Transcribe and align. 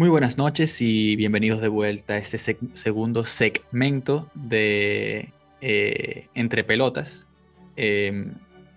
Muy 0.00 0.08
buenas 0.08 0.38
noches 0.38 0.80
y 0.80 1.14
bienvenidos 1.14 1.60
de 1.60 1.68
vuelta 1.68 2.14
a 2.14 2.16
este 2.16 2.38
segundo 2.38 3.26
segmento 3.26 4.30
de 4.32 5.30
eh, 5.60 6.28
Entre 6.32 6.64
Pelotas. 6.64 7.28
Em, 7.76 8.32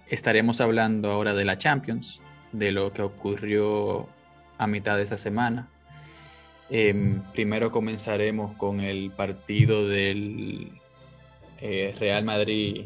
estaremos 0.09 0.59
hablando 0.59 1.09
ahora 1.11 1.33
de 1.33 1.45
la 1.45 1.57
Champions, 1.57 2.21
de 2.51 2.73
lo 2.73 2.91
que 2.91 3.03
ocurrió 3.03 4.09
a 4.57 4.67
mitad 4.67 4.97
de 4.97 5.03
esta 5.03 5.17
semana. 5.17 5.69
Em, 6.69 7.21
primero 7.31 7.71
comenzaremos 7.71 8.57
con 8.57 8.81
el 8.81 9.09
partido 9.11 9.87
del 9.87 10.73
eh, 11.61 11.95
Real 11.97 12.25
Madrid 12.25 12.85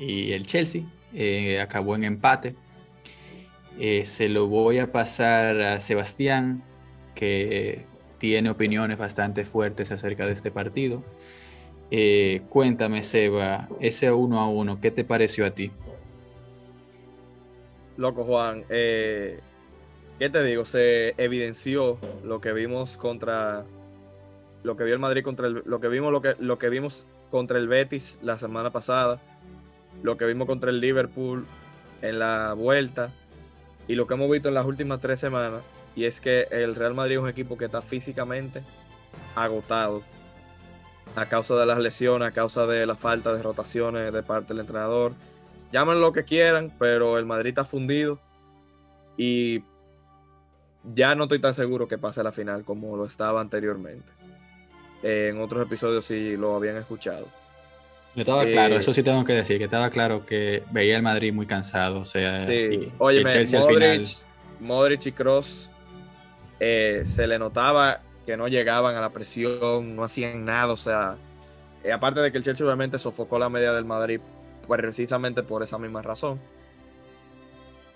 y 0.00 0.32
el 0.32 0.46
Chelsea. 0.46 0.82
Eh, 1.14 1.60
acabó 1.60 1.94
en 1.94 2.02
empate. 2.02 2.56
se 3.78 4.28
lo 4.28 4.48
voy 4.48 4.80
a 4.80 4.90
pasar 4.90 5.62
a 5.62 5.80
Sebastián 5.80 6.64
que 7.14 7.84
tiene 8.18 8.50
opiniones 8.50 8.98
bastante 8.98 9.44
fuertes 9.44 9.90
acerca 9.90 10.26
de 10.26 10.32
este 10.32 10.50
partido. 10.50 11.02
Eh, 11.90 12.42
cuéntame, 12.48 13.02
Seba, 13.02 13.68
ese 13.80 14.10
uno 14.12 14.40
a 14.40 14.48
uno, 14.48 14.80
¿qué 14.80 14.90
te 14.90 15.04
pareció 15.04 15.44
a 15.44 15.50
ti? 15.50 15.70
Loco, 17.96 18.24
Juan, 18.24 18.64
eh, 18.70 19.40
¿qué 20.18 20.30
te 20.30 20.42
digo? 20.42 20.64
Se 20.64 21.14
evidenció 21.22 21.98
lo 22.24 22.40
que 22.40 22.52
vimos 22.52 22.96
contra 22.96 23.64
lo 24.62 24.76
que 24.76 24.84
vio 24.84 24.94
el 24.94 25.00
Madrid 25.00 25.24
contra 25.24 25.48
el, 25.48 25.62
lo 25.66 25.80
que 25.80 25.88
vimos 25.88 26.12
lo 26.12 26.22
que, 26.22 26.36
lo 26.38 26.58
que 26.58 26.68
vimos 26.68 27.06
contra 27.30 27.58
el 27.58 27.66
Betis 27.66 28.18
la 28.22 28.38
semana 28.38 28.70
pasada, 28.70 29.20
lo 30.02 30.16
que 30.16 30.24
vimos 30.24 30.46
contra 30.46 30.70
el 30.70 30.80
Liverpool 30.80 31.44
en 32.00 32.18
la 32.18 32.52
vuelta 32.54 33.12
y 33.88 33.96
lo 33.96 34.06
que 34.06 34.14
hemos 34.14 34.30
visto 34.30 34.48
en 34.48 34.54
las 34.54 34.64
últimas 34.64 35.00
tres 35.00 35.18
semanas 35.18 35.62
y 35.94 36.04
es 36.04 36.20
que 36.20 36.46
el 36.50 36.74
Real 36.74 36.94
Madrid 36.94 37.16
es 37.16 37.22
un 37.22 37.28
equipo 37.28 37.56
que 37.56 37.66
está 37.66 37.82
físicamente 37.82 38.62
agotado 39.34 40.02
a 41.14 41.26
causa 41.26 41.54
de 41.56 41.66
las 41.66 41.78
lesiones, 41.78 42.28
a 42.28 42.32
causa 42.32 42.66
de 42.66 42.86
la 42.86 42.94
falta 42.94 43.32
de 43.32 43.42
rotaciones 43.42 44.12
de 44.12 44.22
parte 44.22 44.48
del 44.48 44.60
entrenador. 44.60 45.12
Llamen 45.72 46.00
lo 46.00 46.12
que 46.12 46.24
quieran, 46.24 46.72
pero 46.78 47.18
el 47.18 47.26
Madrid 47.26 47.50
está 47.50 47.64
fundido 47.64 48.18
y 49.16 49.62
ya 50.94 51.14
no 51.14 51.24
estoy 51.24 51.40
tan 51.40 51.54
seguro 51.54 51.86
que 51.86 51.98
pase 51.98 52.20
a 52.20 52.24
la 52.24 52.32
final 52.32 52.64
como 52.64 52.96
lo 52.96 53.04
estaba 53.04 53.40
anteriormente. 53.40 54.10
en 55.02 55.40
otros 55.40 55.62
episodios 55.62 56.04
sí 56.06 56.36
lo 56.36 56.54
habían 56.54 56.76
escuchado. 56.76 57.26
Yo 58.14 58.22
estaba 58.22 58.44
claro, 58.44 58.74
eh, 58.74 58.78
eso 58.78 58.92
sí 58.92 59.02
tengo 59.02 59.24
que 59.24 59.32
decir, 59.32 59.58
que 59.58 59.64
estaba 59.64 59.88
claro 59.90 60.24
que 60.24 60.62
veía 60.70 60.96
el 60.96 61.02
Madrid 61.02 61.32
muy 61.32 61.46
cansado, 61.46 62.00
o 62.00 62.04
sea, 62.04 62.46
Oye, 62.98 63.24
Chelsea 63.24 63.60
al 63.60 63.66
final... 63.66 64.06
Modric 64.60 65.06
y 65.06 65.12
Cross 65.12 65.71
eh, 66.64 67.02
se 67.06 67.26
le 67.26 67.40
notaba 67.40 68.02
que 68.24 68.36
no 68.36 68.46
llegaban 68.46 68.94
a 68.94 69.00
la 69.00 69.10
presión, 69.10 69.96
no 69.96 70.04
hacían 70.04 70.44
nada, 70.44 70.72
o 70.72 70.76
sea, 70.76 71.16
eh, 71.82 71.90
aparte 71.90 72.20
de 72.20 72.30
que 72.30 72.38
el 72.38 72.44
Chelsea 72.44 72.64
obviamente 72.64 73.00
sofocó 73.00 73.36
la 73.36 73.48
media 73.48 73.72
del 73.72 73.84
Madrid, 73.84 74.20
pues 74.68 74.80
precisamente 74.80 75.42
por 75.42 75.64
esa 75.64 75.76
misma 75.76 76.02
razón. 76.02 76.40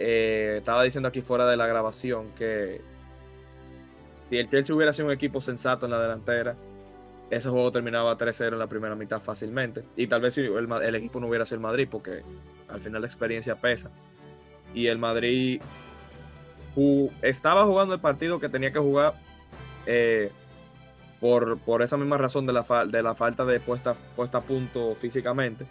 Eh, 0.01 0.57
estaba 0.59 0.83
diciendo 0.83 1.09
aquí 1.09 1.21
fuera 1.21 1.47
de 1.47 1.57
la 1.57 1.69
grabación 1.69 2.33
que 2.35 2.81
si 4.29 4.37
el 4.37 4.51
Chelsea 4.51 4.75
hubiera 4.75 4.93
sido 4.93 5.07
un 5.07 5.15
equipo 5.15 5.41
sensato 5.41 5.87
en 5.87 5.93
la 5.93 6.01
delantera, 6.01 6.57
ese 7.31 7.49
juego 7.49 7.71
terminaba 7.71 8.19
3-0 8.19 8.49
en 8.49 8.59
la 8.59 8.67
primera 8.67 8.97
mitad 8.97 9.21
fácilmente. 9.21 9.85
Y 9.95 10.09
tal 10.09 10.23
vez 10.23 10.35
si 10.35 10.41
el, 10.41 10.95
equipo 10.97 11.21
no 11.21 11.29
hubiera 11.29 11.45
sido 11.45 11.59
el 11.59 11.63
Madrid, 11.63 11.87
porque 11.89 12.25
al 12.67 12.81
final 12.81 13.03
la 13.03 13.07
experiencia 13.07 13.55
pesa. 13.55 13.93
Y 14.75 14.89
el 14.89 14.99
Madrid 14.99 15.61
estaba 17.23 17.65
jugando 17.65 17.95
el 17.95 18.01
partido 18.01 18.39
que 18.39 18.49
tenía 18.49 18.73
que 18.73 18.79
jugar 18.79 19.15
eh, 19.87 20.31
por, 21.21 21.59
por, 21.59 21.83
esa 21.83 21.97
misma 21.97 22.19
razón 22.19 22.47
de 22.47 22.53
la, 22.53 22.65
de 22.87 23.03
la 23.03 23.15
falta 23.15 23.45
de 23.45 23.61
puesta, 23.61 23.95
puesta 24.15 24.39
a 24.39 24.41
punto 24.43 24.95
físicamente. 25.01 25.67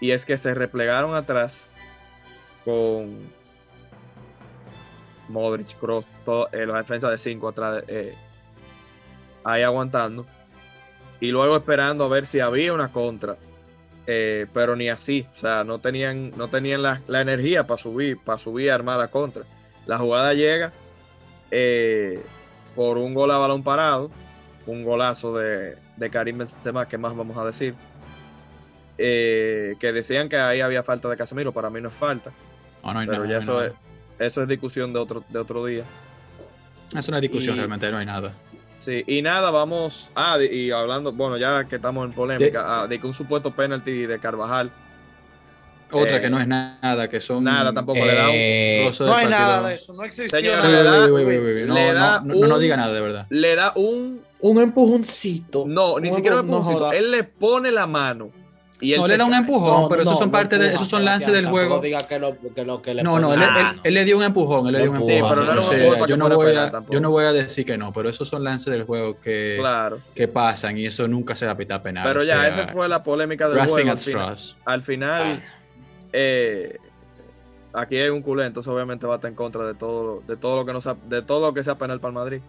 Y 0.00 0.12
es 0.12 0.24
que 0.24 0.38
se 0.38 0.54
replegaron 0.54 1.14
atrás 1.14 1.70
con 2.64 3.30
Modric, 5.28 5.78
Cross, 5.78 6.06
eh, 6.52 6.66
la 6.66 6.78
defensa 6.78 7.10
de 7.10 7.18
5 7.18 7.48
atrás, 7.48 7.84
eh, 7.88 8.14
ahí 9.44 9.62
aguantando. 9.62 10.26
Y 11.20 11.30
luego 11.30 11.56
esperando 11.56 12.04
a 12.04 12.08
ver 12.08 12.24
si 12.24 12.40
había 12.40 12.72
una 12.72 12.90
contra. 12.90 13.36
pero 14.06 14.76
ni 14.76 14.88
así, 14.88 15.26
o 15.36 15.40
sea, 15.40 15.64
no 15.64 15.78
tenían, 15.78 16.32
no 16.36 16.48
tenían 16.48 16.82
la, 16.82 17.00
la 17.06 17.20
energía 17.20 17.66
para 17.66 17.78
subir, 17.78 18.18
para 18.18 18.38
subir 18.38 18.70
a 18.70 18.74
armar 18.74 18.98
la 18.98 19.08
contra. 19.08 19.44
La 19.86 19.98
jugada 19.98 20.32
llega 20.34 20.72
eh, 21.50 22.22
por 22.74 22.98
un 22.98 23.14
gol 23.14 23.30
a 23.30 23.38
balón 23.38 23.62
parado, 23.62 24.10
un 24.66 24.82
golazo 24.82 25.36
de, 25.36 25.76
de 25.96 26.10
Karim 26.10 26.38
Benzema, 26.38 26.88
que 26.88 26.98
más 26.98 27.14
vamos 27.14 27.36
a 27.36 27.44
decir. 27.44 27.74
Eh, 28.96 29.74
que 29.80 29.92
decían 29.92 30.28
que 30.28 30.36
ahí 30.36 30.60
había 30.60 30.82
falta 30.82 31.08
de 31.08 31.16
Casemiro, 31.16 31.52
para 31.52 31.68
mí 31.70 31.80
no 31.80 31.88
es 31.88 31.94
falta. 31.94 32.32
pero 33.06 33.24
ya 33.24 33.38
eso, 33.38 33.62
es, 33.62 33.72
eso 34.18 34.42
es 34.42 34.48
discusión 34.48 34.92
de 34.92 34.98
otro, 35.00 35.24
de 35.28 35.38
otro 35.38 35.64
día. 35.66 35.84
Es 36.96 37.08
una 37.08 37.20
discusión, 37.20 37.56
realmente 37.56 37.90
no 37.90 37.98
hay 37.98 38.06
nada. 38.06 38.32
Sí, 38.78 39.02
y 39.06 39.22
nada, 39.22 39.50
vamos. 39.50 40.10
Ah, 40.14 40.38
y 40.38 40.70
hablando, 40.70 41.12
bueno, 41.12 41.36
ya 41.36 41.64
que 41.64 41.76
estamos 41.76 42.04
en 42.04 42.12
polémica, 42.12 42.82
ah, 42.82 42.86
de 42.86 43.00
que 43.00 43.06
un 43.06 43.14
supuesto 43.14 43.50
penalti 43.50 44.06
de 44.06 44.18
Carvajal 44.18 44.70
otra 45.90 46.20
que 46.20 46.30
no 46.30 46.40
es 46.40 46.46
nada, 46.46 47.08
que 47.08 47.20
son. 47.20 47.44
Nada, 47.44 47.72
tampoco 47.72 48.04
le 48.04 48.14
da 48.14 48.28
un. 48.28 48.34
Eh, 48.34 48.92
no 49.00 49.14
hay 49.14 49.26
nada 49.26 49.68
de 49.68 49.74
eso, 49.74 49.92
no 49.92 50.04
existe. 50.04 50.42
No, 51.66 52.20
no, 52.22 52.58
diga 52.58 52.76
nada, 52.76 52.92
de 52.92 53.00
verdad. 53.00 53.26
Le 53.30 53.56
da 53.56 53.72
un. 53.76 54.22
Un 54.40 54.60
empujoncito. 54.60 55.64
No, 55.66 55.98
ni 55.98 56.12
siquiera 56.12 56.40
un 56.40 56.44
empujoncito. 56.44 56.92
Él 56.92 57.10
le 57.10 57.24
pone 57.24 57.70
la 57.70 57.86
mano. 57.86 58.30
Y 58.84 58.92
él 58.92 59.00
no 59.00 59.06
le 59.06 59.16
da 59.16 59.24
un 59.24 59.32
empujón, 59.32 59.88
pero 59.88 60.02
esos 60.02 60.18
son 60.18 60.30
parte 60.30 60.58
de, 60.58 60.68
esos 60.68 60.88
son 60.88 61.04
lances 61.04 61.32
del 61.32 61.46
juego. 61.46 61.78
Diga 61.78 62.06
que 62.06 62.18
lo, 62.18 62.36
que 62.54 62.64
lo 62.64 62.82
que 62.82 62.92
le 62.92 63.02
no, 63.02 63.18
no, 63.18 63.32
él, 63.32 63.40
él, 63.82 63.94
le 63.94 64.04
dio 64.04 64.18
un 64.18 64.24
empujón, 64.24 64.66
él 64.66 64.72
le 64.72 64.82
dio 64.82 64.90
un 64.90 65.10
empujón. 65.10 66.06
yo, 66.06 66.16
no 66.16 66.28
voy 66.28 66.54
a, 66.54 66.82
yo 66.90 67.00
no 67.00 67.10
voy 67.10 67.24
a 67.24 67.32
decir 67.32 67.64
que 67.64 67.78
no, 67.78 67.92
pero 67.92 68.10
esos 68.10 68.28
son 68.28 68.44
lances 68.44 68.72
del 68.72 68.84
juego 68.84 69.18
que, 69.20 69.62
que 70.14 70.28
pasan 70.28 70.76
y 70.76 70.86
eso 70.86 71.08
nunca 71.08 71.34
se 71.34 71.46
va 71.46 71.52
a 71.52 71.56
pitar 71.56 71.82
penal. 71.82 72.04
Pero 72.06 72.24
ya, 72.24 72.46
esa 72.46 72.68
fue 72.68 72.88
la 72.88 73.02
polémica 73.02 73.48
del 73.48 73.66
juego. 73.66 73.90
Al 73.90 73.98
final, 73.98 74.36
al 74.64 74.82
final 74.82 75.42
eh, 76.16 76.78
aquí 77.72 77.96
hay 77.96 78.08
un 78.08 78.22
culé, 78.22 78.46
entonces 78.46 78.72
obviamente 78.72 79.04
va 79.04 79.14
a 79.14 79.16
estar 79.16 79.28
en 79.28 79.34
contra 79.34 79.66
de 79.66 79.74
todo, 79.74 80.22
de 80.26 80.36
todo 80.36 80.56
lo 80.56 80.64
que 80.64 80.72
no 80.72 80.80
sea, 80.80 80.96
de 81.08 81.22
todo 81.22 81.48
lo 81.48 81.52
que 81.52 81.64
sea 81.64 81.76
penal 81.76 81.98
para 81.98 82.10
el 82.10 82.14
Madrid. 82.14 82.40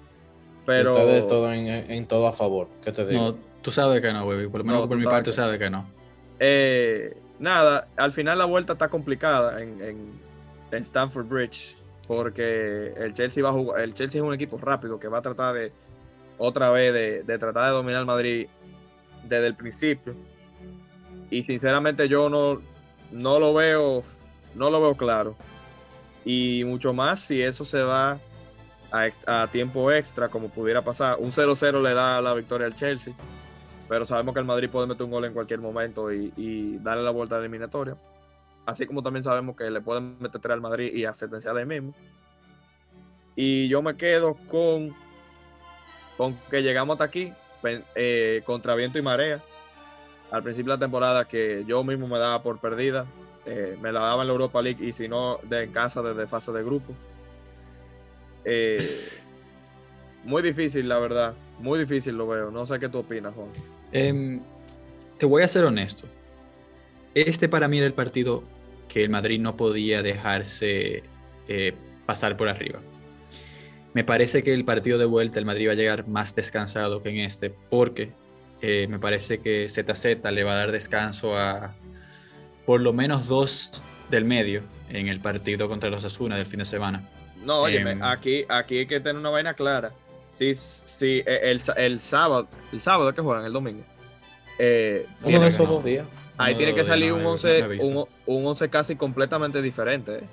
Pero 0.67 0.93
ustedes 0.93 1.27
todo 1.27 1.51
en, 1.51 2.05
todo 2.05 2.27
a 2.27 2.33
favor. 2.33 2.67
¿Qué 2.83 2.91
te 2.91 3.05
digo? 3.07 3.31
No, 3.31 3.35
tú 3.61 3.71
sabes 3.71 4.01
que 4.01 4.13
no, 4.13 4.27
baby. 4.27 4.47
Por 4.47 4.59
lo 4.59 4.65
menos 4.65 4.87
por 4.87 4.97
mi 4.97 5.03
parte, 5.03 5.31
tú 5.31 5.33
sabes 5.33 5.57
que 5.57 5.69
no. 5.69 5.87
Eh, 6.39 7.17
nada, 7.39 7.87
al 7.97 8.13
final 8.13 8.37
la 8.37 8.45
vuelta 8.45 8.73
está 8.73 8.87
complicada 8.87 9.61
en, 9.61 9.81
en, 9.81 10.25
Stamford 10.83 11.27
Bridge 11.27 11.77
porque 12.05 12.93
el 12.97 13.13
Chelsea 13.13 13.41
va 13.41 13.49
a 13.49 13.53
jugar, 13.53 13.81
el 13.81 13.93
Chelsea 13.93 14.21
es 14.21 14.27
un 14.27 14.33
equipo 14.33 14.57
rápido 14.57 14.99
que 14.99 15.07
va 15.07 15.19
a 15.19 15.21
tratar 15.21 15.55
de 15.55 15.71
otra 16.37 16.69
vez 16.69 16.93
de, 16.93 17.23
de 17.23 17.39
tratar 17.39 17.67
de 17.67 17.71
dominar 17.71 18.01
el 18.01 18.05
Madrid 18.05 18.47
desde 19.23 19.47
el 19.47 19.55
principio. 19.55 20.13
Y 21.29 21.43
sinceramente 21.45 22.09
yo 22.09 22.29
no, 22.29 22.61
no 23.15 23.39
lo 23.39 23.53
veo, 23.53 24.03
no 24.55 24.69
lo 24.69 24.81
veo 24.81 24.95
claro. 24.95 25.35
Y 26.25 26.63
mucho 26.65 26.93
más 26.93 27.21
si 27.21 27.41
eso 27.41 27.63
se 27.63 27.81
va 27.81 28.19
a, 28.91 29.47
tiempo 29.47 29.91
extra, 29.91 30.27
como 30.27 30.49
pudiera 30.49 30.81
pasar. 30.81 31.17
Un 31.19 31.31
0-0 31.31 31.81
le 31.81 31.93
da 31.93 32.21
la 32.21 32.33
victoria 32.33 32.67
al 32.67 32.75
Chelsea, 32.75 33.13
pero 33.87 34.05
sabemos 34.05 34.33
que 34.33 34.41
el 34.41 34.45
Madrid 34.45 34.69
puede 34.69 34.87
meter 34.87 35.03
un 35.05 35.11
gol 35.11 35.25
en 35.25 35.33
cualquier 35.33 35.61
momento 35.61 36.11
y, 36.11 36.77
darle 36.79 37.03
la 37.03 37.11
vuelta 37.11 37.35
a 37.35 37.37
la 37.39 37.45
eliminatoria. 37.45 37.95
Así 38.65 38.85
como 38.85 39.01
también 39.01 39.23
sabemos 39.23 39.55
que 39.55 39.69
le 39.69 39.79
pueden 39.79 40.17
meter 40.19 40.41
3 40.41 40.53
al 40.53 40.61
Madrid 40.61 40.91
y 40.93 41.05
a 41.05 41.13
ahí 41.13 41.65
mismo. 41.65 41.93
Y 43.35 43.67
yo 43.69 43.81
me 43.81 43.95
quedo 43.95 44.35
con, 44.49 44.93
con 46.17 46.35
que 46.49 46.61
llegamos 46.63 46.95
hasta 46.95 47.03
aquí 47.05 47.31
eh, 47.63 48.41
contra 48.45 48.75
viento 48.75 48.97
y 48.97 49.01
marea 49.01 49.41
al 50.35 50.43
principio 50.43 50.73
de 50.73 50.77
la 50.77 50.85
temporada 50.85 51.25
que 51.25 51.63
yo 51.65 51.81
mismo 51.83 52.07
me 52.07 52.19
daba 52.19 52.43
por 52.43 52.59
perdida. 52.59 53.05
Eh, 53.45 53.77
me 53.81 53.91
la 53.91 54.01
daba 54.01 54.23
en 54.23 54.27
la 54.27 54.33
Europa 54.33 54.61
League 54.61 54.85
y 54.85 54.91
si 54.91 55.07
no, 55.07 55.39
de 55.43 55.63
en 55.63 55.71
casa 55.71 56.01
desde 56.01 56.27
fase 56.27 56.51
de 56.51 56.61
grupo. 56.61 56.93
Eh, 58.43 59.07
muy 60.25 60.41
difícil, 60.41 60.89
la 60.89 60.99
verdad. 60.99 61.35
Muy 61.59 61.79
difícil 61.79 62.17
lo 62.17 62.27
veo. 62.27 62.51
No 62.51 62.65
sé 62.65 62.79
qué 62.79 62.89
tú 62.89 62.97
opinas, 62.97 63.33
Juan. 63.33 63.47
Em, 63.93 64.41
te 65.17 65.25
voy 65.25 65.41
a 65.43 65.47
ser 65.47 65.63
honesto. 65.63 66.05
Este 67.13 67.47
para 67.47 67.69
mí 67.69 67.77
era 67.77 67.87
el 67.87 67.93
partido 67.93 68.43
que 68.89 69.03
el 69.03 69.09
Madrid 69.09 69.39
no 69.39 69.55
podía 69.55 70.03
dejarse 70.03 71.03
eh, 71.47 71.73
pasar 72.05 72.35
por 72.35 72.49
arriba. 72.49 72.81
Me 73.93 74.03
parece 74.03 74.43
que 74.43 74.53
el 74.53 74.65
partido 74.65 74.97
de 74.97 75.05
vuelta 75.05 75.39
el 75.39 75.45
Madrid 75.45 75.69
va 75.69 75.71
a 75.71 75.75
llegar 75.75 76.09
más 76.09 76.35
descansado 76.35 77.01
que 77.01 77.09
en 77.09 77.19
este, 77.19 77.51
porque 77.69 78.11
eh, 78.61 78.87
me 78.89 78.99
parece 78.99 79.39
que 79.39 79.67
ZZ 79.69 80.23
le 80.31 80.43
va 80.43 80.53
a 80.53 80.55
dar 80.55 80.71
descanso 80.71 81.37
a 81.37 81.75
por 82.65 82.81
lo 82.81 82.93
menos 82.93 83.27
dos 83.27 83.81
del 84.09 84.25
medio 84.25 84.63
en 84.89 85.07
el 85.07 85.19
partido 85.19 85.67
contra 85.67 85.89
los 85.89 86.03
Asuna 86.03 86.37
del 86.37 86.45
fin 86.45 86.59
de 86.59 86.65
semana. 86.65 87.07
No, 87.43 87.61
oye, 87.61 87.79
em, 87.79 88.01
aquí, 88.01 88.45
aquí 88.49 88.79
hay 88.79 88.87
que 88.87 88.99
tener 88.99 89.17
una 89.17 89.29
vaina 89.29 89.53
clara. 89.53 89.91
Sí, 90.31 90.53
sí, 90.55 91.23
e, 91.25 91.51
el, 91.51 91.61
el 91.77 91.99
sábado, 91.99 92.47
el 92.71 92.81
sábado 92.81 93.13
que 93.13 93.21
juegan, 93.21 93.45
el 93.45 93.53
domingo. 93.53 93.83
Eh, 94.57 95.05
Uno 95.23 95.39
de 95.39 95.47
esos 95.47 95.67
dos 95.67 95.83
días. 95.83 96.05
Ahí 96.37 96.55
tiene 96.55 96.75
que 96.75 96.83
salir 96.83 97.13
un 97.13 97.25
11 97.25 97.79
un, 97.83 98.05
un 98.25 98.55
casi 98.69 98.95
completamente 98.95 99.61
diferente. 99.61 100.15
¿eh? 100.15 100.23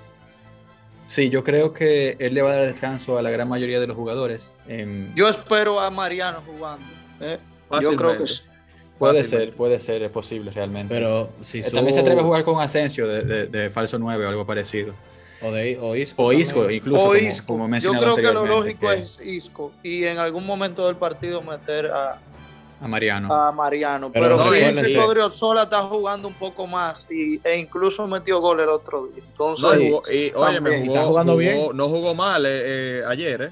Sí, 1.07 1.31
yo 1.31 1.45
creo 1.45 1.73
que 1.73 2.17
él 2.19 2.35
le 2.35 2.43
va 2.43 2.53
a 2.53 2.57
dar 2.57 2.67
descanso 2.67 3.19
a 3.19 3.23
la 3.23 3.31
gran 3.31 3.49
mayoría 3.49 3.79
de 3.79 3.87
los 3.87 3.97
jugadores. 3.97 4.55
Yo 5.15 5.29
espero 5.29 5.81
a 5.81 5.91
Mariano 5.91 6.43
jugando. 6.45 6.85
¿eh? 7.21 7.39
Yo 7.81 7.97
creo 7.97 8.15
que 8.15 8.25
Puede 8.99 9.25
ser, 9.25 9.53
puede 9.53 9.81
ser, 9.81 10.03
es 10.03 10.13
posible 10.13 10.53
realmente. 10.53 10.95
Pero 10.95 11.31
si 11.43 11.59
eh, 11.59 11.71
También 11.73 11.93
se 11.93 12.01
atreve 12.01 12.21
a 12.21 12.25
jugar 12.25 12.45
con 12.45 12.61
Asensio 12.61 13.09
de, 13.09 13.71
falso 13.71 13.99
9 13.99 14.27
o 14.27 14.29
algo 14.29 14.47
parecido. 14.47 14.95
O, 15.41 15.51
de, 15.51 15.77
o 15.81 15.97
Isco. 15.97 16.23
O 16.23 16.33
Isco, 16.33 16.71
incluso. 16.71 17.03
O 17.03 17.17
Isco. 17.17 17.47
Como, 17.49 17.79
Yo 17.79 17.93
creo 17.95 18.15
que 18.15 18.23
lo 18.23 18.47
lógico 18.47 18.93
es 18.93 19.21
Isco. 19.21 19.73
Y 19.83 20.05
en 20.05 20.19
algún 20.19 20.47
momento 20.47 20.87
del 20.87 20.95
partido 20.95 21.43
meter 21.43 21.87
a, 21.87 22.21
a 22.83 22.89
Mariano. 22.89 23.33
A 23.33 23.53
Mariano. 23.53 24.11
Pero, 24.13 24.37
pero 24.37 24.51
fíjense 24.51 24.89
que 24.89 24.99
Odriozola 24.99 25.65
está 25.65 25.83
jugando 25.83 26.27
un 26.27 26.35
poco 26.35 26.67
más 26.67 27.09
y, 27.11 27.41
e 27.45 27.57
incluso 27.57 28.07
metió 28.09 28.41
gol 28.41 28.59
el 28.59 28.69
otro 28.69 29.07
día. 29.07 29.23
Entonces, 29.25 29.91
no, 29.91 30.03
y, 30.13 30.33
oye, 30.35 30.61
me 30.61 30.81
jugó, 30.81 30.93
está 30.93 31.07
jugando 31.07 31.37
bien. 31.37 31.69
No 31.75 31.89
jugó 31.89 32.15
mal 32.15 32.45
eh, 32.45 32.51
eh, 33.01 33.03
ayer, 33.07 33.43
¿eh? 33.43 33.51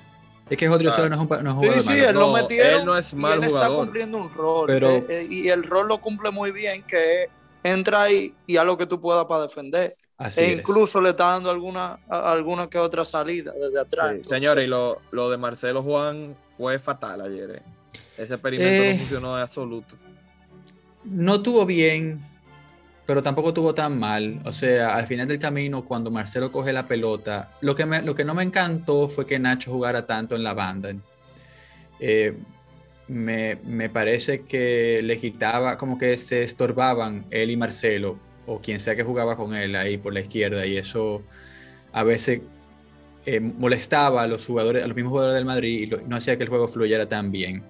Es 0.51 0.57
que 0.57 0.69
Odriozola 0.69 1.09
no 1.09 1.15
es 1.15 1.21
un, 1.21 1.45
no 1.45 1.55
jugador 1.55 1.81
Sí, 1.81 1.89
sí, 1.89 2.01
él 2.01 2.17
lo 2.17 2.33
metieron. 2.33 2.81
Él 2.81 2.87
no 2.87 2.99
es 2.99 3.15
mal 3.15 3.39
y 3.39 3.45
él 3.45 3.51
está 3.51 3.69
cumpliendo 3.69 4.19
un 4.19 4.33
rol. 4.33 4.67
Pero, 4.67 4.91
eh, 4.91 5.07
eh, 5.09 5.27
y 5.31 5.49
el 5.49 5.63
rol 5.63 5.87
lo 5.87 5.99
cumple 6.01 6.33
muy 6.33 6.51
bien, 6.51 6.83
que 6.83 7.29
entra 7.63 8.03
ahí 8.03 8.35
y 8.47 8.57
a 8.57 8.65
lo 8.65 8.77
que 8.77 8.87
tú 8.87 9.01
puedas 9.01 9.25
para 9.27 9.43
defender. 9.43 9.97
Así 10.19 10.41
e 10.41 10.53
incluso 10.53 11.01
le 11.01 11.11
está 11.11 11.29
dando 11.29 11.51
alguna, 11.51 12.01
alguna 12.09 12.69
que 12.69 12.79
otra 12.79 13.05
salida 13.05 13.53
desde 13.53 13.81
atrás. 13.81 14.17
señores, 14.27 14.67
y 14.67 14.69
lo, 14.69 15.01
lo 15.13 15.31
de 15.31 15.39
Marcelo 15.39 15.83
Juan 15.83 16.37
fue 16.59 16.79
fatal 16.79 17.23
ayer. 17.23 17.51
¿eh? 17.53 17.63
Ese 18.19 18.35
experimento 18.35 18.85
no 18.85 18.99
funcionó 18.99 19.37
de 19.37 19.43
absoluto. 19.43 19.97
No 21.05 21.41
tuvo 21.41 21.65
bien, 21.65 22.21
pero 23.11 23.25
tampoco 23.25 23.53
tuvo 23.53 23.75
tan 23.75 23.99
mal. 23.99 24.39
O 24.45 24.53
sea, 24.53 24.95
al 24.95 25.05
final 25.09 25.27
del 25.27 25.41
camino, 25.41 25.85
cuando 25.85 26.13
Marcelo 26.13 26.53
coge 26.53 26.73
la 26.73 26.87
pelota, 26.87 27.57
lo 27.61 27.75
que, 27.75 27.85
lo 27.85 28.15
que 28.15 28.25
no 28.25 28.35
me 28.37 28.45
encantó 28.45 29.09
fue 29.09 29.27
que 29.27 29.37
Nacho 29.37 29.73
jugara 29.73 30.07
tanto 30.07 30.37
en 30.37 30.45
la 30.45 30.55
banda. 30.55 30.95
Eh, 31.99 32.39
me, 33.09 33.57
me, 33.65 33.89
parece 33.91 34.43
que 34.43 35.01
le 35.03 35.19
quitaba, 35.19 35.77
como 35.77 35.99
que 35.99 36.17
se 36.19 36.45
estorbaban 36.45 37.27
él 37.31 37.51
y 37.51 37.57
Marcelo, 37.57 38.17
o 38.47 38.61
quien 38.61 38.79
sea 38.79 38.95
que 38.95 39.03
jugaba 39.03 39.37
con 39.37 39.57
él 39.57 39.75
ahí 39.75 39.99
por 39.99 40.13
la 40.15 40.21
izquierda, 40.21 40.65
y 40.65 40.77
eso 40.77 41.25
a 41.93 42.05
veces 42.05 42.43
eh, 43.27 43.41
molestaba 43.41 44.23
a 44.23 44.29
los 44.29 44.47
jugadores, 44.47 44.85
a 44.85 44.87
los 44.87 44.95
mismos 44.95 45.11
jugadores 45.11 45.35
del 45.35 45.47
Madrid 45.47 45.83
y 45.93 46.09
no 46.09 46.15
hacía 46.15 46.37
que 46.37 46.45
el 46.45 46.49
juego 46.49 46.69
fluyera 46.69 47.09
tan 47.09 47.33
bien. 47.33 47.65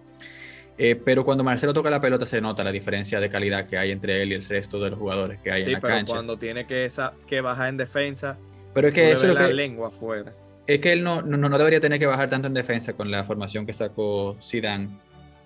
Eh, 0.83 0.97
pero 0.97 1.27
cuando 1.27 1.45
Marcelo 1.45 1.75
toca 1.75 1.91
la 1.91 2.01
pelota 2.01 2.25
se 2.25 2.41
nota 2.41 2.65
la 2.65 2.73
diferencia 2.73 3.21
de 3.21 3.29
calidad 3.29 3.69
que 3.69 3.77
hay 3.77 3.91
entre 3.91 4.23
él 4.23 4.33
y 4.33 4.35
el 4.35 4.43
resto 4.47 4.81
de 4.81 4.89
los 4.89 4.99
jugadores 4.99 5.39
que 5.39 5.53
hay 5.53 5.65
en 5.65 5.73
la 5.73 5.81
pero 5.81 6.07
cuando 6.07 6.39
tiene 6.39 6.67
que, 6.67 6.87
esa, 6.87 7.13
que 7.27 7.43
bajar 7.43 7.69
en 7.69 7.77
defensa, 7.77 8.39
pero 8.73 8.89
es 8.89 8.95
que 8.95 9.13
eso 9.13 9.27
es 9.27 9.35
la 9.35 9.49
lengua 9.49 9.89
afuera. 9.89 10.33
Es 10.67 10.81
que 10.81 10.93
él 10.93 11.05
no, 11.05 11.21
no, 11.21 11.59
debería 11.59 11.81
tener 11.81 11.99
que 11.99 12.07
bajar 12.07 12.31
tanto 12.31 12.49
en 12.49 12.55
defensa 12.55 12.95
con 12.95 13.11
la 13.11 13.25
formación 13.25 13.67
que 13.67 13.75
sacó 13.75 14.39
Zidane. 14.43 14.89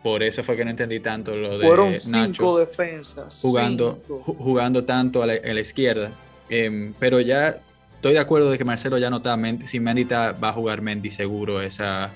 Por 0.04 0.22
eso 0.22 0.44
fue 0.44 0.54
que 0.54 0.64
no 0.64 0.70
entendí 0.70 1.00
tanto 1.00 1.34
lo 1.34 1.58
de 1.58 1.66
Fueron 1.66 1.98
cinco 1.98 2.56
defensas. 2.60 3.40
Jugando, 3.42 4.04
jugando 4.06 4.84
tanto 4.84 5.20
a 5.20 5.26
la, 5.26 5.60
izquierda. 5.60 6.12
Em, 6.48 6.94
pero 7.00 7.18
ya 7.18 7.58
estoy 7.96 8.12
de 8.12 8.20
acuerdo 8.20 8.52
de 8.52 8.58
que 8.58 8.64
Marcelo 8.64 8.98
ya 8.98 9.10
no 9.10 9.16
está, 9.16 9.36
si 9.66 9.80
Mendy 9.80 10.04
va 10.04 10.36
a 10.48 10.52
jugar 10.52 10.80
Mendy 10.80 11.10
seguro 11.10 11.60
esa, 11.60 12.12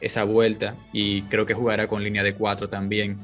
esa 0.00 0.24
vuelta 0.24 0.74
y 0.92 1.22
creo 1.22 1.46
que 1.46 1.54
jugará 1.54 1.88
con 1.88 2.02
línea 2.02 2.22
de 2.22 2.34
4 2.34 2.68
también. 2.68 3.18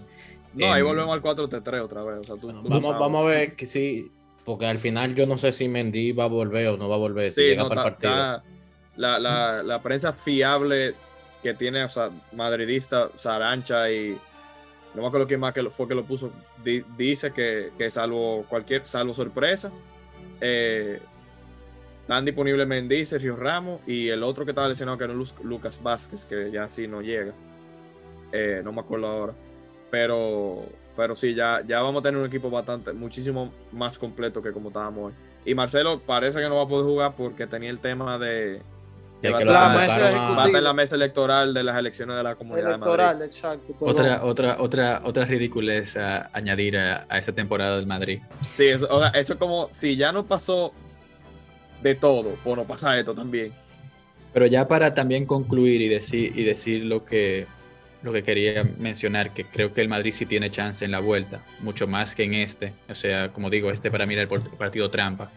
No, 0.54 0.72
ahí 0.72 0.82
volvemos 0.82 1.12
al 1.12 1.22
4-3 1.22 1.82
otra 1.82 2.02
vez. 2.02 2.26
vamos, 2.28 2.98
vamos 2.98 3.24
a 3.24 3.28
ver 3.28 3.56
que 3.56 3.66
sí, 3.66 4.10
porque 4.44 4.66
al 4.66 4.78
final 4.78 5.14
yo 5.14 5.26
no 5.26 5.36
sé 5.38 5.52
si 5.52 5.68
Mendy 5.68 6.12
va 6.12 6.24
a 6.24 6.28
volver 6.28 6.68
o 6.68 6.76
no 6.76 6.88
va 6.88 6.94
a 6.94 6.98
volver 6.98 7.32
si 7.32 7.42
llega 7.42 7.68
para 7.68 7.82
el 7.82 7.88
partido. 7.88 8.42
la, 8.96 9.18
la, 9.18 9.62
la, 9.62 9.82
prensa 9.82 10.12
fiable 10.12 10.94
que 11.42 11.54
tiene 11.54 11.84
o 11.84 11.88
sea, 11.90 12.10
madridista, 12.32 13.10
Sarancha 13.16 13.90
y 13.90 14.16
no 14.94 15.02
me 15.02 15.08
acuerdo 15.08 15.26
quién 15.26 15.40
más 15.40 15.52
que 15.52 15.62
fue 15.68 15.86
que 15.86 15.94
lo 15.94 16.04
puso, 16.04 16.32
dice 16.96 17.30
que, 17.32 17.70
que 17.76 17.90
salvo 17.90 18.46
cualquier, 18.48 18.86
salvo 18.86 19.12
sorpresa, 19.12 19.70
eh, 20.40 21.00
están 22.06 22.24
disponibles 22.24 22.68
Mendy, 22.68 23.04
Sergio 23.04 23.34
Ramos 23.34 23.80
y 23.84 24.10
el 24.10 24.22
otro 24.22 24.44
que 24.44 24.52
estaba 24.52 24.68
lesionado 24.68 24.96
que 24.96 25.02
era 25.02 25.12
Lucas 25.12 25.82
Vázquez, 25.82 26.24
que 26.24 26.52
ya 26.52 26.68
sí 26.68 26.86
no 26.86 27.02
llega. 27.02 27.32
Eh, 28.30 28.60
no 28.62 28.70
me 28.70 28.82
acuerdo 28.82 29.08
ahora. 29.08 29.32
Pero, 29.90 30.66
pero 30.94 31.16
sí, 31.16 31.34
ya, 31.34 31.62
ya 31.66 31.80
vamos 31.80 31.98
a 31.98 32.02
tener 32.04 32.20
un 32.20 32.26
equipo 32.28 32.48
bastante, 32.48 32.92
muchísimo 32.92 33.52
más 33.72 33.98
completo 33.98 34.40
que 34.40 34.52
como 34.52 34.68
estábamos 34.68 35.06
hoy. 35.06 35.12
Y 35.44 35.56
Marcelo 35.56 35.98
parece 35.98 36.38
que 36.38 36.48
no 36.48 36.54
va 36.54 36.62
a 36.62 36.68
poder 36.68 36.86
jugar 36.86 37.14
porque 37.16 37.48
tenía 37.48 37.70
el 37.70 37.80
tema 37.80 38.20
de, 38.20 38.62
va, 39.24 39.80
a 39.80 39.86
estar 39.86 40.48
en 40.54 40.62
la 40.62 40.72
mesa 40.72 40.94
electoral 40.94 41.52
de 41.54 41.64
las 41.64 41.76
elecciones 41.76 42.16
de 42.16 42.22
la 42.22 42.36
comunidad 42.36 42.68
electoral, 42.68 43.22
exacto. 43.22 43.74
Otra, 43.80 44.24
otra, 44.24 44.56
otra, 44.60 45.00
otra 45.02 45.24
ridiculez 45.24 45.96
a 45.96 46.30
añadir 46.32 46.78
a, 46.78 47.04
esta 47.18 47.32
temporada 47.32 47.78
del 47.78 47.86
Madrid. 47.86 48.20
Sí, 48.48 48.68
eso, 48.68 49.04
eso 49.12 49.32
es 49.32 49.38
como 49.40 49.70
si 49.72 49.96
ya 49.96 50.12
no 50.12 50.24
pasó 50.24 50.72
de 51.82 51.94
todo, 51.94 52.36
no 52.44 52.64
pasa 52.64 52.98
esto 52.98 53.14
también. 53.14 53.52
Pero 54.32 54.46
ya 54.46 54.68
para 54.68 54.94
también 54.94 55.24
concluir 55.26 55.80
y 55.80 55.88
decir, 55.88 56.32
y 56.36 56.44
decir 56.44 56.84
lo, 56.84 57.04
que, 57.04 57.46
lo 58.02 58.12
que 58.12 58.22
quería 58.22 58.64
mencionar, 58.78 59.32
que 59.32 59.44
creo 59.44 59.72
que 59.72 59.80
el 59.80 59.88
Madrid 59.88 60.12
sí 60.12 60.26
tiene 60.26 60.50
chance 60.50 60.84
en 60.84 60.90
la 60.90 61.00
vuelta, 61.00 61.42
mucho 61.60 61.86
más 61.86 62.14
que 62.14 62.24
en 62.24 62.34
este. 62.34 62.74
O 62.88 62.94
sea, 62.94 63.32
como 63.32 63.50
digo, 63.50 63.70
este 63.70 63.90
para 63.90 64.04
mí 64.06 64.14
era 64.14 64.22
el 64.22 64.28
partido 64.28 64.90
trampa, 64.90 65.30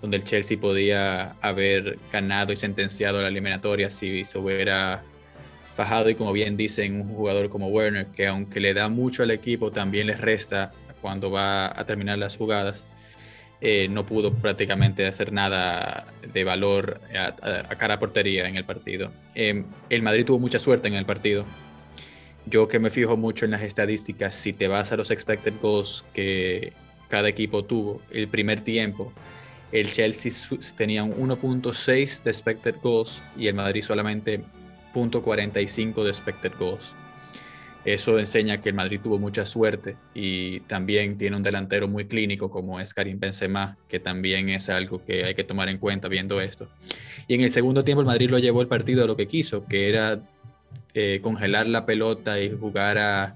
donde 0.00 0.18
el 0.18 0.24
Chelsea 0.24 0.58
podía 0.58 1.32
haber 1.40 1.98
ganado 2.12 2.52
y 2.52 2.56
sentenciado 2.56 3.20
la 3.20 3.28
eliminatoria 3.28 3.90
si 3.90 4.24
se 4.24 4.38
hubiera 4.38 5.02
fajado 5.74 6.08
y 6.08 6.14
como 6.14 6.32
bien 6.32 6.56
dicen 6.56 7.00
un 7.00 7.14
jugador 7.14 7.48
como 7.48 7.68
Werner, 7.68 8.06
que 8.06 8.28
aunque 8.28 8.60
le 8.60 8.74
da 8.74 8.88
mucho 8.88 9.24
al 9.24 9.32
equipo, 9.32 9.72
también 9.72 10.06
les 10.06 10.20
resta 10.20 10.72
cuando 11.02 11.30
va 11.30 11.66
a 11.78 11.84
terminar 11.84 12.18
las 12.18 12.36
jugadas. 12.36 12.86
Eh, 13.66 13.88
no 13.88 14.04
pudo 14.04 14.34
prácticamente 14.34 15.06
hacer 15.06 15.32
nada 15.32 16.06
de 16.34 16.44
valor 16.44 17.00
a, 17.18 17.74
cara 17.76 17.94
a 17.94 17.98
portería 17.98 18.46
en 18.46 18.56
el 18.56 18.64
partido. 18.66 19.10
Em, 19.34 19.64
el 19.88 20.02
Madrid 20.02 20.26
tuvo 20.26 20.38
mucha 20.38 20.58
suerte 20.58 20.86
en 20.88 20.94
el 20.94 21.06
partido. 21.06 21.46
Yo 22.44 22.68
que 22.68 22.78
me 22.78 22.90
fijo 22.90 23.16
mucho 23.16 23.46
en 23.46 23.52
las 23.52 23.62
estadísticas, 23.62 24.36
si 24.36 24.52
te 24.52 24.68
vas 24.68 24.92
a 24.92 24.96
los 24.96 25.10
expected 25.10 25.54
goals 25.62 26.04
que 26.12 26.74
cada 27.08 27.26
equipo 27.30 27.64
tuvo, 27.64 28.02
el 28.10 28.28
primer 28.28 28.60
tiempo, 28.60 29.14
el 29.72 29.90
Chelsea 29.92 30.30
tenía 30.76 31.02
un 31.02 31.30
1.6 31.30 32.22
de 32.22 32.30
expected 32.30 32.74
goals 32.82 33.22
y 33.34 33.46
el 33.46 33.54
Madrid 33.54 33.82
solamente 33.82 34.42
0.45 34.92 36.04
de 36.04 36.10
expected 36.10 36.52
goals. 36.58 36.94
Eso 37.84 38.18
enseña 38.18 38.60
que 38.62 38.70
el 38.70 38.74
Madrid 38.74 39.00
tuvo 39.02 39.18
mucha 39.18 39.44
suerte 39.44 39.96
y 40.14 40.60
también 40.60 41.18
tiene 41.18 41.36
un 41.36 41.42
delantero 41.42 41.86
muy 41.86 42.06
clínico 42.06 42.50
como 42.50 42.80
es 42.80 42.94
Karim 42.94 43.20
Benzema, 43.20 43.76
que 43.88 44.00
también 44.00 44.48
es 44.48 44.70
algo 44.70 45.04
que 45.04 45.24
hay 45.24 45.34
que 45.34 45.44
tomar 45.44 45.68
en 45.68 45.76
cuenta 45.76 46.08
viendo 46.08 46.40
esto. 46.40 46.68
Y 47.28 47.34
en 47.34 47.42
el 47.42 47.50
segundo 47.50 47.84
tiempo 47.84 48.00
el 48.00 48.06
Madrid 48.06 48.30
lo 48.30 48.38
llevó 48.38 48.62
el 48.62 48.68
partido 48.68 49.04
a 49.04 49.06
lo 49.06 49.16
que 49.16 49.28
quiso, 49.28 49.66
que 49.66 49.90
era 49.90 50.22
eh, 50.94 51.20
congelar 51.22 51.66
la 51.66 51.84
pelota 51.84 52.40
y 52.40 52.50
jugar 52.50 52.98
a, 52.98 53.34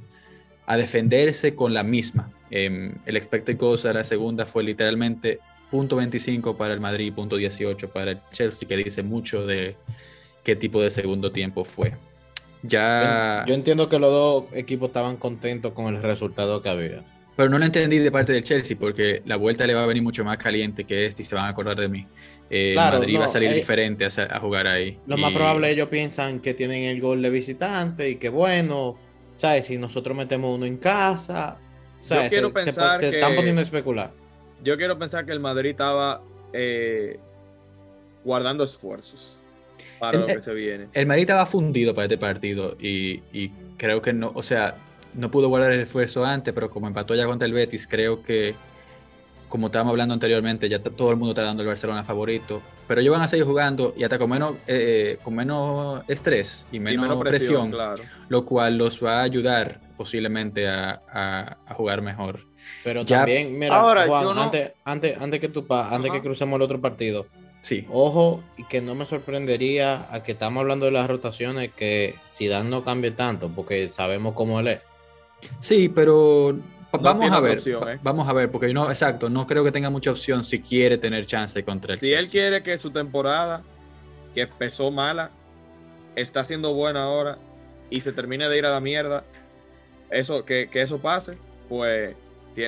defenderse 0.76 1.54
con 1.54 1.74
la 1.74 1.82
misma. 1.82 2.30
Em, 2.50 2.94
el 3.04 3.16
expected 3.16 3.56
goals 3.58 3.84
a 3.86 3.92
la 3.92 4.04
segunda 4.04 4.46
fue 4.46 4.62
literalmente 4.62 5.40
punto 5.70 5.98
.25 5.98 6.56
para 6.56 6.74
el 6.74 6.80
Madrid, 6.80 7.12
punto 7.12 7.38
.18 7.38 7.88
para 7.88 8.12
el 8.12 8.20
Chelsea, 8.32 8.68
que 8.68 8.76
dice 8.76 9.02
mucho 9.02 9.46
de 9.46 9.76
qué 10.44 10.56
tipo 10.56 10.80
de 10.80 10.90
segundo 10.90 11.32
tiempo 11.32 11.64
fue. 11.64 11.94
Ya... 12.68 13.44
Yo, 13.46 13.54
entiendo 13.54 13.88
que 13.88 13.98
los 13.98 14.10
dos 14.10 14.44
equipos 14.52 14.88
estaban 14.88 15.16
contentos 15.16 15.72
con 15.72 15.94
el 15.94 16.02
resultado 16.02 16.62
que 16.62 16.68
había. 16.68 17.04
Pero 17.36 17.50
no 17.50 17.58
lo 17.58 17.64
entendí 17.64 17.98
de 17.98 18.10
parte 18.10 18.32
del 18.32 18.42
Chelsea 18.42 18.76
porque 18.78 19.22
la 19.24 19.36
vuelta 19.36 19.66
le 19.66 19.74
va 19.74 19.84
a 19.84 19.86
venir 19.86 20.02
mucho 20.02 20.24
más 20.24 20.38
caliente 20.38 20.84
que 20.84 21.06
este 21.06 21.22
y 21.22 21.24
se 21.24 21.36
van 21.36 21.44
a 21.44 21.48
acordar 21.48 21.76
de 21.76 21.88
mí. 21.88 22.04
Eh, 22.50 22.72
Madrid 22.74 23.16
va 23.18 23.26
a 23.26 23.28
salir 23.28 23.50
eh, 23.50 23.54
diferente 23.54 24.04
a, 24.06 24.40
jugar 24.40 24.66
ahí. 24.66 24.98
Lo 25.06 25.16
más 25.16 25.32
probable 25.32 25.70
ellos 25.70 25.88
piensan 25.88 26.40
que 26.40 26.54
tienen 26.54 26.84
el 26.84 27.00
gol 27.00 27.22
de 27.22 27.30
visitante 27.30 28.10
y 28.10 28.16
que 28.16 28.28
bueno, 28.28 28.98
¿sabes? 29.36 29.66
Si 29.66 29.78
nosotros 29.78 30.16
metemos 30.16 30.56
uno 30.56 30.66
en 30.66 30.78
casa, 30.78 31.60
¿sabes? 32.02 32.24
Yo 32.24 32.28
quiero 32.28 32.52
pensar 32.52 32.98
se, 32.98 33.08
están 33.08 33.36
poniendo 33.36 33.60
a 33.60 33.64
especular. 33.64 34.12
Yo 34.64 34.76
quiero 34.76 34.98
pensar 34.98 35.24
que 35.24 35.30
el 35.30 35.38
Madrid 35.38 35.70
estaba 35.70 36.22
eh, 36.52 37.20
guardando 38.24 38.64
esfuerzos 38.64 39.38
para 39.98 40.18
lo 40.18 40.26
que 40.26 40.42
se 40.42 40.54
viene. 40.54 40.88
El 40.92 41.06
Madrid 41.06 41.22
estaba 41.22 41.46
fundido 41.46 41.94
para 41.94 42.04
este 42.04 42.18
partido 42.18 42.76
y, 42.80 43.50
creo 43.76 44.02
que 44.02 44.12
no, 44.12 44.32
o 44.34 44.42
sea, 44.42 44.76
no 45.14 45.30
pudo 45.30 45.48
guardar 45.48 45.72
el 45.72 45.80
esfuerzo 45.80 46.24
antes, 46.24 46.52
pero 46.52 46.70
como 46.70 46.86
empató 46.86 47.14
ya 47.14 47.26
contra 47.26 47.46
el 47.46 47.52
Betis, 47.52 47.86
creo 47.86 48.22
que 48.22 48.54
como 49.48 49.66
estábamos 49.66 49.92
hablando 49.92 50.14
anteriormente, 50.14 50.68
ya 50.68 50.80
todo 50.80 51.10
el 51.10 51.16
mundo 51.16 51.32
está 51.32 51.42
dando 51.42 51.62
el 51.62 51.68
Barcelona 51.68 52.04
favorito, 52.04 52.62
pero 52.86 53.00
ellos 53.00 53.12
van 53.12 53.22
a 53.22 53.28
seguir 53.28 53.46
jugando 53.46 53.94
y 53.96 54.04
hasta 54.04 54.18
con 54.18 54.30
menos, 54.30 54.56
eh, 54.66 55.18
con 55.22 55.34
menos 55.34 56.02
estrés 56.08 56.66
y 56.70 56.78
menos, 56.78 57.18
presión, 57.22 57.74
lo 58.28 58.44
cual 58.44 58.76
los 58.76 59.02
va 59.02 59.20
a 59.20 59.22
ayudar 59.22 59.80
posiblemente 59.96 60.68
a, 60.68 61.56
jugar 61.70 62.02
mejor. 62.02 62.40
Pero 62.84 63.04
también, 63.04 63.58
mira, 63.58 63.80
Juan, 63.80 64.38
antes, 64.38 64.72
antes, 64.84 65.16
antes, 65.18 65.40
que 65.40 65.48
tú, 65.48 65.66
antes 65.70 66.12
que 66.12 66.20
crucemos 66.20 66.56
el 66.56 66.62
otro 66.62 66.80
partido, 66.80 67.26
sí. 67.60 67.86
ojo, 67.90 68.42
y 68.56 68.64
que 68.64 68.80
no 68.80 68.94
me 68.94 69.06
sorprendería 69.06 70.06
a 70.10 70.22
que 70.22 70.32
estamos 70.32 70.60
hablando 70.60 70.86
de 70.86 70.92
las 70.92 71.08
rotaciones, 71.08 71.72
que 71.72 72.14
si 72.30 72.48
Dan 72.48 72.70
no 72.70 72.84
cambie 72.84 73.10
tanto, 73.12 73.50
porque 73.54 73.90
sabemos 73.92 74.34
cómo 74.34 74.60
él 74.60 74.68
es. 74.68 74.80
Sí, 75.60 75.88
pero 75.88 76.58
vamos 76.90 77.30
a 77.30 77.40
ver, 77.40 77.58
¿eh? 77.58 77.98
vamos 78.02 78.28
a 78.28 78.32
ver, 78.32 78.50
porque 78.50 78.72
no, 78.72 78.90
exacto, 78.90 79.28
no 79.28 79.46
creo 79.46 79.62
que 79.62 79.72
tenga 79.72 79.90
mucha 79.90 80.10
opción 80.10 80.44
si 80.44 80.60
quiere 80.60 80.98
tener 80.98 81.26
chance 81.26 81.62
contra 81.62 81.94
el 81.94 82.00
Si 82.00 82.12
él 82.12 82.28
quiere 82.28 82.62
que 82.62 82.76
su 82.78 82.90
temporada, 82.90 83.62
que 84.34 84.42
empezó 84.42 84.90
mala, 84.90 85.30
está 86.16 86.44
siendo 86.44 86.74
buena 86.74 87.04
ahora 87.04 87.38
y 87.90 88.00
se 88.00 88.12
termine 88.12 88.48
de 88.48 88.58
ir 88.58 88.66
a 88.66 88.70
la 88.70 88.80
mierda, 88.80 89.24
eso, 90.10 90.44
que, 90.44 90.68
que 90.70 90.82
eso 90.82 90.98
pase, 90.98 91.38
pues 91.68 92.16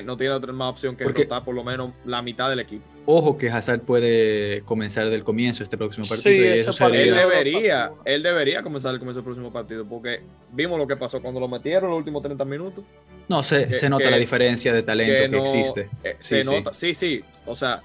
no 0.01 0.15
tiene 0.15 0.33
otra 0.33 0.53
más 0.53 0.71
opción 0.71 0.95
que 0.95 1.03
Porque, 1.03 1.23
rotar 1.23 1.43
por 1.43 1.55
lo 1.55 1.63
menos 1.63 1.91
la 2.05 2.21
mitad 2.21 2.49
del 2.49 2.59
equipo. 2.59 2.85
Ojo 3.05 3.37
que 3.37 3.49
Hazard 3.49 3.81
puede 3.81 4.61
comenzar 4.61 5.09
del 5.09 5.23
comienzo 5.23 5.63
este 5.63 5.77
próximo 5.77 6.07
partido. 6.07 6.35
y 6.35 6.47
eso 6.47 6.87
él, 6.87 7.13
debería, 7.13 7.91
él 8.05 8.23
debería 8.23 8.61
comenzar 8.61 8.93
el 8.93 8.99
comienzo 8.99 9.19
del 9.19 9.25
próximo 9.25 9.51
partido, 9.51 9.85
porque 9.85 10.21
vimos 10.51 10.77
lo 10.77 10.87
que 10.87 10.95
pasó 10.95 11.21
cuando 11.21 11.39
lo 11.39 11.47
metieron 11.47 11.89
los 11.89 11.97
últimos 11.97 12.21
30 12.21 12.45
minutos. 12.45 12.85
No, 13.27 13.43
se, 13.43 13.73
se 13.73 13.89
nota 13.89 14.09
la 14.09 14.17
diferencia 14.17 14.71
de 14.73 14.83
talento 14.83 15.31
que, 15.31 15.39
existe. 15.39 15.89
Eh, 16.03 16.15
se 16.19 16.43
nota, 16.43 16.73
sí, 16.73 16.93
sí, 16.93 17.21
o 17.45 17.55
sea, 17.55 17.81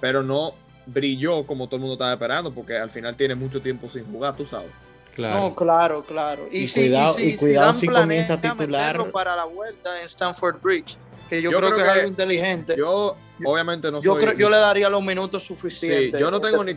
pero 0.00 0.22
no 0.22 0.54
brilló 0.86 1.46
como 1.46 1.66
todo 1.66 1.76
el 1.76 1.80
mundo 1.80 1.94
estaba 1.94 2.12
esperando, 2.12 2.52
porque 2.52 2.76
al 2.76 2.90
final 2.90 3.16
tiene 3.16 3.34
mucho 3.34 3.60
tiempo 3.60 3.88
sin 3.88 4.04
jugar, 4.04 4.36
tú 4.36 4.46
sabes. 4.46 4.70
Claro. 5.14 5.40
No, 5.40 5.54
claro, 5.54 6.04
claro. 6.04 6.48
Y, 6.50 6.70
cuidado, 6.70 7.18
y, 7.18 7.36
cuidado 7.36 7.74
si, 7.74 7.86
comienza 7.86 8.34
a 8.34 8.40
titular. 8.40 9.10
Para 9.10 9.36
la 9.36 9.44
vuelta 9.44 9.98
en 9.98 10.06
Stanford 10.06 10.60
Bridge 10.62 10.96
yo, 11.40 11.50
creo, 11.52 11.72
que, 11.72 11.80
es 11.80 11.88
algo 11.88 12.08
inteligente. 12.08 12.74
Yo, 12.76 13.16
obviamente, 13.44 13.90
no 13.90 14.02
yo 14.02 14.16
Creo, 14.16 14.34
yo 14.34 14.50
le 14.50 14.56
daría 14.58 14.90
los 14.90 15.02
minutos 15.02 15.44
suficientes. 15.44 16.20
yo 16.20 16.30
no 16.30 16.40
tengo 16.40 16.64
ni, 16.64 16.74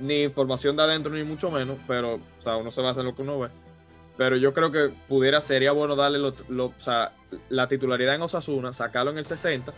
ni, 0.00 0.22
información 0.24 0.76
de 0.76 0.82
adentro, 0.82 1.12
ni 1.12 1.22
mucho 1.22 1.50
menos, 1.50 1.78
pero, 1.86 2.14
o 2.14 2.42
sea, 2.42 2.56
uno 2.56 2.70
se 2.72 2.82
basa 2.82 3.00
en 3.00 3.06
lo 3.06 3.14
que 3.14 3.22
uno 3.22 3.38
ve. 3.38 3.48
Pero 4.16 4.36
yo 4.36 4.52
creo 4.52 4.72
que 4.72 4.90
pudiera, 5.08 5.40
sería 5.40 5.70
bueno 5.70 5.94
darle 5.94 6.18
o 6.18 6.74
sea, 6.78 7.12
la 7.48 7.68
titularidad 7.68 8.16
en 8.16 8.22
Osasuna, 8.22 8.72
sacarlo 8.72 9.12
en 9.12 9.18
el 9.18 9.24
60. 9.24 9.72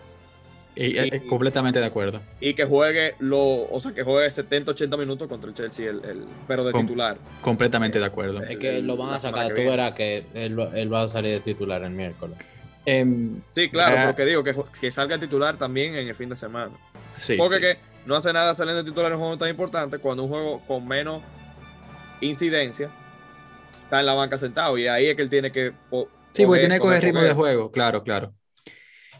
Y, 0.76 1.20
completamente 1.28 1.78
de 1.78 1.86
acuerdo. 1.86 2.20
Y 2.40 2.54
que 2.54 2.64
juegue 2.64 3.14
lo, 3.18 3.68
o 3.70 3.80
sea, 3.80 3.92
que 3.92 4.02
juegue 4.02 4.30
70, 4.30 4.70
80 4.70 4.96
minutos 4.96 5.28
contra 5.28 5.50
el 5.50 5.54
Chelsea, 5.54 5.90
el, 5.90 6.24
pero 6.46 6.64
de 6.64 6.72
titular. 6.72 7.18
Completamente 7.42 7.98
de 7.98 8.04
acuerdo. 8.04 8.42
Es 8.42 8.56
que 8.56 8.80
lo 8.80 8.96
van 8.96 9.10
a 9.10 9.20
sacar, 9.20 9.48
tú 9.48 9.56
verás 9.56 9.92
que 9.92 10.24
él, 10.32 10.58
él, 10.74 10.92
va 10.92 11.02
a 11.02 11.08
salir 11.08 11.32
de 11.32 11.40
titular 11.40 11.82
el 11.82 11.90
miércoles. 11.90 12.38
Em, 12.86 13.40
sí, 13.54 13.68
claro, 13.68 14.06
porque 14.06 14.24
digo 14.24 14.42
que, 14.42 14.54
que, 14.80 14.90
salga 14.90 15.18
titular 15.18 15.56
también 15.56 15.94
en 15.94 16.08
el 16.08 16.14
fin 16.14 16.28
de 16.28 16.36
semana. 16.36 16.72
porque 17.36 17.60
Que 17.60 17.78
no 18.06 18.16
hace 18.16 18.32
nada 18.32 18.54
saliendo 18.54 18.82
de 18.82 18.90
titular 18.90 19.12
en 19.12 19.18
un 19.18 19.20
juego 19.20 19.38
tan 19.38 19.50
importante 19.50 19.98
cuando 19.98 20.24
un 20.24 20.30
juego 20.30 20.60
con 20.66 20.86
menos 20.88 21.22
incidencia 22.20 22.90
está 23.84 24.00
en 24.00 24.06
la 24.06 24.14
banca 24.14 24.38
sentado 24.38 24.78
y 24.78 24.86
ahí 24.86 25.08
es 25.08 25.16
que 25.16 25.22
él 25.22 25.30
tiene 25.30 25.52
que... 25.52 25.72
Sí, 26.32 26.46
porque 26.46 26.60
tiene 26.60 26.76
que 26.76 26.80
coger 26.80 27.02
ritmo 27.02 27.22
de 27.22 27.34
juego, 27.34 27.70
claro, 27.70 28.02
claro. 28.02 28.32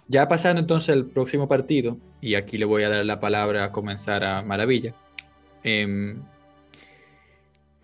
Ya 0.07 0.29
pasando 0.29 0.61
entonces 0.61 0.95
al 0.95 1.07
próximo 1.07 1.49
partido, 1.49 1.99
y 2.21 2.35
aquí 2.35 2.59
le 2.59 2.65
voy 2.65 2.83
a 2.83 2.89
dar 2.89 3.05
la 3.05 3.21
palabra 3.21 3.65
a 3.65 3.73
comenzar 3.73 4.25
a 4.25 4.43
Maravilla. 4.43 4.95
Em, 5.63 6.23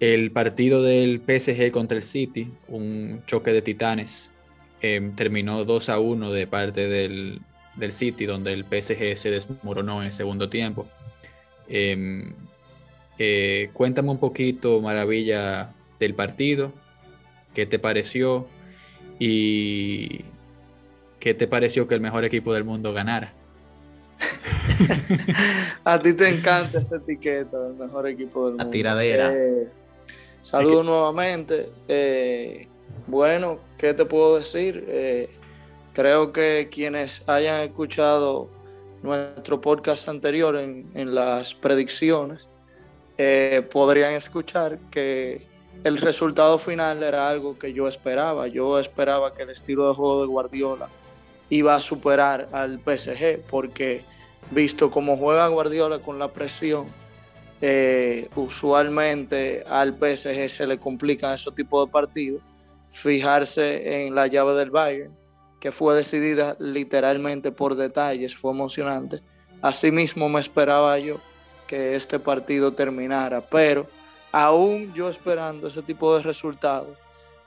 el 0.00 0.30
partido 0.33 0.83
del 0.83 1.21
PSG 1.21 1.71
contra 1.71 1.97
el 1.97 2.02
City, 2.02 2.52
un 2.68 3.23
choque 3.26 3.52
de 3.52 3.62
titanes 3.62 4.30
Em, 4.83 5.14
terminó 5.14 5.64
2 5.64 5.88
a 5.88 5.99
1 5.99 6.33
de 6.33 6.47
parte 6.47 6.88
del, 6.88 7.40
City, 7.90 8.26
donde 8.26 8.52
el 8.52 8.64
PSG 8.64 9.16
se 9.16 9.30
desmoronó 9.30 10.00
en 10.00 10.06
el 10.06 10.12
segundo 10.12 10.49
tiempo. 10.49 10.87
Em, 11.68 12.33
eh, 13.18 13.71
cuéntame 13.73 14.11
un 14.11 14.18
poquito, 14.18 14.80
Maravilla, 14.80 15.73
del 15.99 16.14
partido, 16.14 16.73
qué 17.54 17.66
te 17.66 17.78
pareció 17.78 18.47
y 19.18 20.25
qué 21.21 21.33
te 21.33 21.47
pareció 21.47 21.88
que 21.88 21.95
el 21.95 22.00
mejor 22.00 22.25
equipo 22.25 22.52
del 22.52 22.64
mundo 22.64 22.92
ganara. 22.92 23.33
a 25.85 25.99
ti 26.00 26.12
te 26.12 26.28
encanta 26.28 26.80
esa 26.80 26.97
etiqueta 26.97 27.59
del 27.59 27.75
mejor 27.75 28.06
equipo 28.09 28.47
del 28.47 28.52
mundo. 28.52 28.64
La 28.64 28.71
tiradera. 28.71 29.35
Eh, 29.35 29.68
saludos 30.42 30.85
nuevamente. 30.85 31.71
Bueno, 33.06 33.60
¿qué 33.78 33.94
te 33.94 34.04
puedo 34.04 34.36
decir? 34.36 34.84
Eh, 34.88 35.30
creo 35.92 36.32
que 36.32 36.68
quienes 36.72 37.22
hayan 37.28 37.62
escuchado 37.62 38.48
nuestro 39.02 39.60
podcast 39.60 40.08
anterior 40.08 40.56
en, 40.56 41.14
las 41.14 41.54
predicciones 41.54 42.48
eh, 43.16 43.62
podrían 43.70 44.14
escuchar 44.14 44.80
que 44.90 45.46
el 45.84 45.98
resultado 45.98 46.58
final 46.58 47.04
era 47.04 47.28
algo 47.28 47.56
que 47.56 47.72
yo 47.72 47.86
esperaba. 47.86 48.48
Yo 48.48 48.80
esperaba 48.80 49.32
que 49.32 49.44
el 49.44 49.50
estilo 49.50 49.88
de 49.88 49.94
juego 49.94 50.22
de 50.22 50.26
Guardiola 50.26 50.88
iba 51.48 51.76
a 51.76 51.80
superar 51.80 52.48
al 52.50 52.80
PSG 52.80 53.40
porque 53.48 54.02
visto 54.50 54.90
cómo 54.90 55.16
juega 55.16 55.46
Guardiola 55.46 56.00
con 56.00 56.18
la 56.18 56.26
presión, 56.26 56.86
eh, 57.60 58.28
usualmente 58.34 59.62
al 59.68 59.94
PSG 59.94 60.50
se 60.50 60.66
le 60.66 60.78
complican 60.78 61.34
esos 61.34 61.54
tipos 61.54 61.86
de 61.86 61.92
partidos 61.92 62.42
fijarse 62.88 64.05
en 64.05 64.14
la 64.14 64.26
llave 64.26 64.55
del 64.55 64.71
Bayern, 64.71 65.14
que 65.61 65.73
fue 65.73 65.95
decidida 65.95 66.57
literalmente 66.59 67.52
por 67.52 67.75
detalles, 67.75 68.37
fue 68.37 68.52
emocionante. 68.52 69.21
Asimismo 69.62 70.28
me 70.28 70.40
esperaba 70.40 70.99
yo 70.99 71.19
que 71.66 71.97
este 71.97 72.19
partido 72.19 72.73
terminara, 72.73 73.40
pero 73.40 73.87
aún 74.33 74.93
yo 74.95 75.09
esperando 75.09 75.69
ese 75.69 75.83
tipo 75.83 76.16
de 76.16 76.23
resultados, 76.23 76.97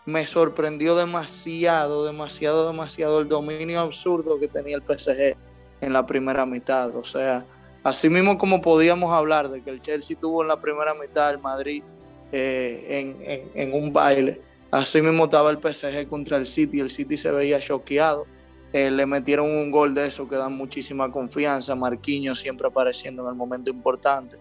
me 0.06 0.26
sorprendió 0.26 0.96
demasiado, 0.96 2.06
demasiado, 2.06 2.68
demasiado 2.68 3.20
el 3.20 3.28
dominio 3.28 3.80
absurdo 3.80 4.40
que 4.40 4.48
tenía 4.48 4.76
el 4.76 4.82
PSG 4.82 5.36
en 5.82 5.94
la 5.94 6.06
primera 6.06 6.46
mitad. 6.46 6.96
O 6.96 7.04
sea, 7.04 7.46
así 7.84 8.10
mismo 8.10 8.38
como 8.38 8.62
podíamos 8.62 9.14
hablar 9.14 9.50
de 9.50 9.62
que 9.62 9.70
el 9.70 9.82
Chelsea 9.82 10.18
tuvo 10.20 10.42
en 10.42 10.48
la 10.48 10.60
primera 10.60 10.94
mitad 10.96 11.30
el 11.30 11.40
Madrid 11.40 11.84
eh, 12.32 13.50
en 13.54 13.74
un 13.74 13.94
baile, 13.94 14.42
Así 14.72 15.02
mismo 15.02 15.26
estaba 15.26 15.50
el 15.50 15.58
PSG 15.58 16.08
contra 16.08 16.38
el 16.38 16.46
City, 16.46 16.80
el 16.80 16.90
City 16.90 17.18
se 17.18 17.32
veía 17.32 17.60
choqueado. 17.60 18.28
Eh, 18.72 18.92
le 18.92 19.08
metieron 19.08 19.50
un 19.50 19.72
gol 19.72 19.96
de 19.96 20.06
eso 20.06 20.30
que 20.30 20.36
da 20.36 20.48
muchísima 20.48 21.12
confianza, 21.12 21.74
Marquinhos 21.74 22.40
siempre 22.40 22.68
apareciendo 22.68 23.24
en 23.24 23.30
el 23.30 23.36
momento 23.36 23.72
importante. 23.72 24.38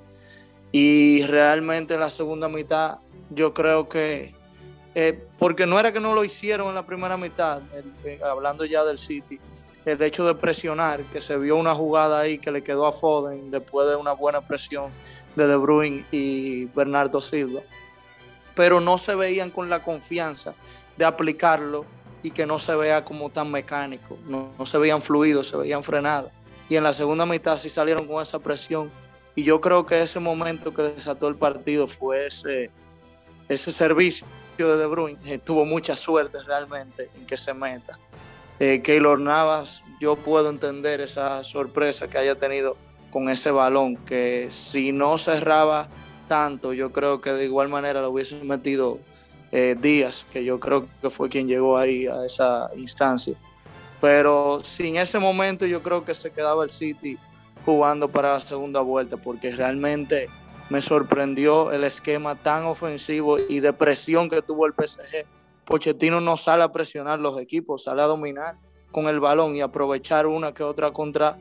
Y 0.71 1.23
realmente 1.23 1.95
en 1.95 2.01
la 2.01 2.11
segunda 2.11 2.47
mitad 2.47 2.99
yo 3.31 3.55
creo 3.55 3.89
que, 3.89 4.35
eh, 4.95 5.19
porque 5.39 5.65
no 5.65 5.81
era 5.81 5.93
que 5.93 6.01
no 6.01 6.15
lo 6.15 6.25
hicieron 6.25 6.69
en 6.69 6.75
la 6.75 6.85
primera 6.85 7.17
mitad, 7.17 7.63
eh, 8.05 8.21
hablando 8.23 8.67
ya 8.67 8.85
del 8.85 8.99
City, 8.99 9.41
el 9.87 10.03
hecho 10.03 10.27
de 10.27 10.35
presionar, 10.35 11.05
que 11.05 11.23
se 11.23 11.39
vio 11.39 11.57
una 11.57 11.75
jugada 11.75 12.21
ahí 12.21 12.39
que 12.39 12.51
le 12.51 12.63
quedó 12.63 12.87
a 12.87 12.93
Foden 12.93 13.51
después 13.51 13.89
de 13.89 13.97
una 13.97 14.13
buena 14.13 14.47
presión 14.47 14.93
de 15.37 15.47
De 15.47 15.57
Bruyne 15.57 16.05
y 16.11 16.67
Bernardo 16.67 17.23
Silva 17.23 17.63
pero 18.59 18.81
no 18.81 18.99
se 18.99 19.15
veían 19.15 19.53
con 19.53 19.71
la 19.71 19.85
confianza 19.85 20.53
de 20.97 21.05
aplicarlo 21.05 21.85
y 22.25 22.33
que 22.33 22.45
no 22.45 22.59
se 22.59 22.75
vea 22.75 23.05
como 23.05 23.31
tan 23.31 23.53
mecánico, 23.53 24.19
no, 24.27 24.51
se 24.67 24.79
veían 24.79 25.01
fluidos, 25.01 25.47
se 25.47 25.57
veían 25.57 25.85
frenados. 25.85 26.33
Y 26.69 26.75
en 26.75 26.83
la 26.83 26.93
segunda 26.93 27.25
mitad 27.25 27.57
sí 27.57 27.69
salieron 27.69 28.09
con 28.09 28.21
esa 28.21 28.41
presión. 28.41 28.91
Y 29.37 29.45
yo 29.45 29.61
creo 29.61 29.87
que 29.87 30.03
ese 30.03 30.19
momento 30.19 30.75
que 30.75 30.83
desató 30.83 31.29
el 31.29 31.37
partido 31.37 31.87
fue 31.87 32.27
ese, 32.27 32.73
ese 33.49 33.71
servicio 33.71 34.27
de 34.57 34.77
De 34.77 34.87
Bruyne. 34.87 35.21
Eh, 35.25 35.39
tuvo 35.39 35.65
mucha 35.65 35.95
suerte 35.95 36.39
realmente 36.45 37.11
en 37.15 37.27
que 37.27 37.39
se 37.39 37.55
meta. 37.55 37.97
Eh, 38.59 38.83
Keylor 38.83 39.21
Navas, 39.21 39.85
yo 40.01 40.17
puedo 40.17 40.51
entender 40.51 41.01
esa 41.01 41.45
sorpresa 41.45 42.09
que 42.09 42.19
haya 42.19 42.35
tenido 42.35 42.77
con 43.13 43.29
ese 43.29 43.53
balón, 43.53 43.99
que 43.99 44.49
si 44.51 44.91
no 44.91 45.17
cerraba 45.17 45.89
tanto, 46.29 46.73
yo 46.73 46.93
creo 46.93 47.21
que 47.21 47.33
de 47.33 47.47
igual 47.47 47.69
manera 47.69 48.01
lo 48.03 48.11
hubiesen 48.11 48.47
metido 48.47 48.99
eh, 49.51 49.77
Díaz, 49.81 50.27
que 50.31 50.45
yo 50.45 50.61
creo 50.61 50.87
que 51.01 51.11
fue 51.11 51.29
quien 51.29 51.49
llegó 51.49 51.77
ahí 51.79 52.07
a 52.07 52.25
esa 52.25 52.71
instancia. 52.77 53.35
Pero 54.01 54.61
sin 54.63 54.97
ese 54.97 55.19
momento 55.19 55.67
yo 55.67 55.83
creo 55.83 56.05
que 56.05 56.15
se 56.15 56.31
quedaba 56.31 56.63
el 56.65 56.71
City 56.71 57.19
jugando 57.65 58.09
para 58.09 58.35
la 58.35 58.41
segunda 58.41 58.81
vuelta, 58.81 59.17
porque 59.17 59.51
realmente 59.51 60.29
me 60.71 60.83
sorprendió 60.83 61.73
el 61.73 61.85
esquema 61.85 62.35
tan 62.37 62.65
ofensivo 62.65 63.39
y 63.39 63.61
de 63.61 63.73
presión 63.73 64.29
que 64.29 64.43
tuvo 64.43 64.67
el 64.67 64.75
PSG. 64.75 65.25
Pochettino 65.65 66.21
no 66.21 66.37
sale 66.37 66.65
a 66.65 66.73
presionar 66.73 67.19
los 67.19 67.41
equipos, 67.41 67.85
sale 67.85 68.03
a 68.03 68.07
dominar 68.07 68.57
con 68.91 69.09
el 69.09 69.21
balón 69.21 69.55
y 69.55 69.61
aprovechar 69.61 70.27
una 70.27 70.53
que 70.53 70.63
otra 70.63 70.93
contra 70.93 71.39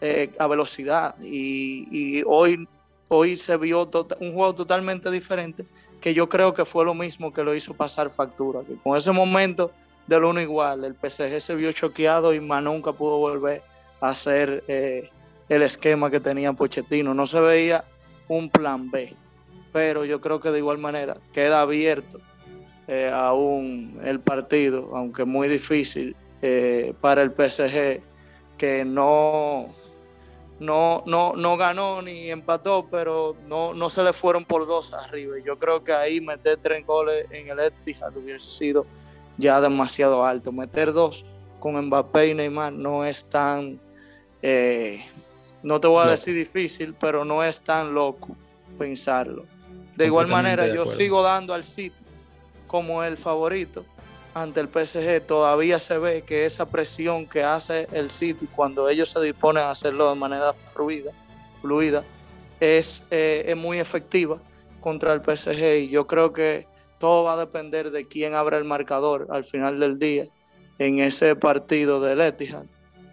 eh, 0.00 0.30
a 0.38 0.46
velocidad. 0.46 1.14
Y, 1.20 2.22
hoy, 2.26 2.68
hoy 3.16 3.36
se 3.36 3.56
vio 3.56 3.86
tota, 3.86 4.16
un 4.20 4.34
juego 4.34 4.54
totalmente 4.54 5.10
diferente 5.10 5.64
que 6.00 6.12
yo 6.12 6.28
creo 6.28 6.52
que 6.52 6.64
fue 6.64 6.84
lo 6.84 6.94
mismo 6.94 7.32
que 7.32 7.42
lo 7.42 7.54
hizo 7.54 7.72
pasar 7.74 8.10
factura. 8.10 8.60
Que 8.60 8.74
con 8.74 8.96
ese 8.96 9.10
momento 9.12 9.72
del 10.06 10.24
uno 10.24 10.40
igual, 10.40 10.84
el 10.84 10.94
PSG 10.94 11.40
se 11.40 11.54
vio 11.54 11.72
choqueado 11.72 12.34
y 12.34 12.40
más 12.40 12.62
nunca 12.62 12.92
pudo 12.92 13.18
volver 13.18 13.62
a 14.00 14.10
hacer 14.10 14.64
eh, 14.68 15.10
el 15.48 15.62
esquema 15.62 16.10
que 16.10 16.20
tenía 16.20 16.52
Pochettino. 16.52 17.14
No 17.14 17.26
se 17.26 17.40
veía 17.40 17.84
un 18.28 18.50
plan 18.50 18.90
B, 18.90 19.14
pero 19.72 20.04
yo 20.04 20.20
creo 20.20 20.40
que 20.40 20.50
de 20.50 20.58
igual 20.58 20.78
manera 20.78 21.16
queda 21.32 21.62
abierto 21.62 22.20
eh, 22.86 23.10
aún 23.12 23.98
el 24.04 24.20
partido, 24.20 24.90
aunque 24.94 25.24
muy 25.24 25.48
difícil 25.48 26.14
eh, 26.42 26.92
para 27.00 27.22
el 27.22 27.30
PSG, 27.30 28.02
que 28.58 28.84
no, 28.84 29.74
no, 30.60 31.02
no, 31.06 31.34
no 31.34 31.56
ganó 31.56 32.00
ni 32.00 32.30
empató, 32.30 32.86
pero 32.90 33.36
no, 33.46 33.74
no 33.74 33.90
se 33.90 34.02
le 34.02 34.12
fueron 34.12 34.44
por 34.44 34.66
dos 34.66 34.92
arriba. 34.92 35.36
Yo 35.44 35.58
creo 35.58 35.82
que 35.82 35.92
ahí 35.92 36.20
meter 36.20 36.58
tres 36.58 36.86
goles 36.86 37.26
en 37.30 37.48
el 37.48 37.58
Etihad 37.60 38.16
hubiese 38.16 38.50
sido 38.50 38.86
ya 39.36 39.60
demasiado 39.60 40.24
alto. 40.24 40.52
Meter 40.52 40.92
dos 40.92 41.24
con 41.58 41.80
Mbappé 41.86 42.28
y 42.28 42.34
Neymar 42.34 42.72
no 42.72 43.04
es 43.04 43.28
tan, 43.28 43.80
eh, 44.42 45.04
no 45.62 45.80
te 45.80 45.88
voy 45.88 46.06
a 46.06 46.10
decir 46.10 46.34
difícil, 46.34 46.94
pero 46.98 47.24
no 47.24 47.42
es 47.42 47.60
tan 47.60 47.92
loco 47.92 48.36
pensarlo. 48.78 49.46
De 49.96 50.06
igual 50.06 50.28
manera, 50.28 50.66
yo 50.66 50.86
sigo 50.86 51.22
dando 51.22 51.54
al 51.54 51.64
City 51.64 52.04
como 52.66 53.02
el 53.04 53.16
favorito 53.16 53.84
ante 54.34 54.60
el 54.60 54.68
PSG. 54.68 55.24
Todavía 55.26 55.78
se 55.78 55.96
ve 55.98 56.22
que 56.22 56.44
esa 56.44 56.66
presión 56.66 57.26
que 57.26 57.42
hace 57.42 57.88
el 57.92 58.10
City 58.10 58.48
cuando 58.54 58.88
ellos 58.88 59.08
se 59.08 59.20
disponen 59.20 59.62
a 59.62 59.70
hacerlo 59.70 60.10
de 60.10 60.16
manera 60.16 60.52
fluida, 60.72 61.12
fluida 61.62 62.04
es, 62.60 63.04
eh, 63.10 63.44
es 63.46 63.56
muy 63.56 63.78
efectiva 63.78 64.38
contra 64.80 65.14
el 65.14 65.22
PSG. 65.22 65.84
Y 65.84 65.88
yo 65.88 66.06
creo 66.06 66.32
que 66.32 66.66
todo 66.98 67.24
va 67.24 67.34
a 67.34 67.36
depender 67.38 67.90
de 67.90 68.06
quién 68.06 68.34
abra 68.34 68.58
el 68.58 68.64
marcador 68.64 69.28
al 69.30 69.44
final 69.44 69.78
del 69.80 69.98
día 69.98 70.26
en 70.78 70.98
ese 70.98 71.36
partido 71.36 72.00
del 72.00 72.20
Etihad. 72.20 72.64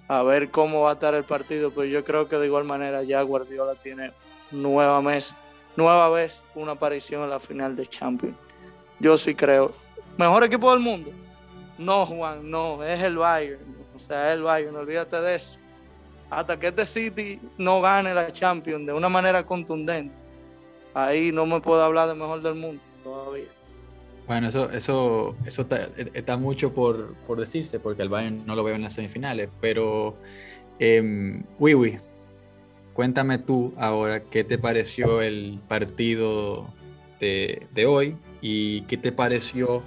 A 0.07 0.23
ver 0.23 0.49
cómo 0.49 0.81
va 0.81 0.91
a 0.91 0.93
estar 0.93 1.13
el 1.13 1.23
partido, 1.23 1.71
pero 1.71 1.85
yo 1.85 2.03
creo 2.03 2.27
que 2.27 2.37
de 2.37 2.47
igual 2.47 2.65
manera 2.65 3.03
ya 3.03 3.21
Guardiola 3.21 3.75
tiene 3.75 4.11
nueva, 4.51 5.01
nueva 5.77 6.09
vez 6.09 6.43
una 6.55 6.73
aparición 6.73 7.23
en 7.23 7.29
la 7.29 7.39
final 7.39 7.75
de 7.75 7.87
Champions. 7.87 8.35
Yo 8.99 9.17
sí 9.17 9.35
creo. 9.35 9.73
¿Mejor 10.17 10.43
equipo 10.43 10.71
del 10.71 10.79
mundo? 10.79 11.11
No, 11.77 12.05
Juan, 12.05 12.49
no, 12.49 12.83
es 12.83 13.01
el 13.01 13.17
Bayern. 13.17 13.61
O 13.95 13.99
sea, 13.99 14.29
es 14.29 14.37
el 14.37 14.43
Bayern, 14.43 14.75
olvídate 14.75 15.19
de 15.19 15.35
eso. 15.35 15.57
Hasta 16.29 16.59
que 16.59 16.67
este 16.67 16.85
City 16.85 17.39
no 17.57 17.81
gane 17.81 18.13
la 18.13 18.31
Champions 18.31 18.85
de 18.85 18.93
una 18.93 19.09
manera 19.09 19.45
contundente, 19.45 20.15
ahí 20.93 21.31
no 21.31 21.45
me 21.45 21.59
puedo 21.59 21.83
hablar 21.83 22.07
de 22.07 22.15
mejor 22.15 22.41
del 22.41 22.55
mundo 22.55 22.81
todavía. 23.03 23.49
Bueno, 24.27 24.47
eso, 24.47 24.69
eso, 24.71 25.35
eso 25.45 25.67
está, 26.13 26.37
mucho 26.37 26.73
por, 26.73 27.15
decirse, 27.37 27.79
porque 27.79 28.03
el 28.03 28.09
Bayern 28.09 28.45
no 28.45 28.55
lo 28.55 28.63
veo 28.63 28.75
en 28.75 28.81
las 28.81 28.93
semifinales, 28.93 29.49
pero 29.59 30.15
eh, 30.79 31.43
Wiwi, 31.59 31.99
cuéntame 32.93 33.39
tú 33.39 33.73
ahora 33.77 34.21
qué 34.21 34.43
te 34.43 34.57
pareció 34.57 35.21
el 35.21 35.59
partido 35.67 36.67
de, 37.19 37.85
hoy 37.87 38.15
y 38.41 38.81
qué 38.83 38.97
te 38.97 39.11
pareció 39.11 39.83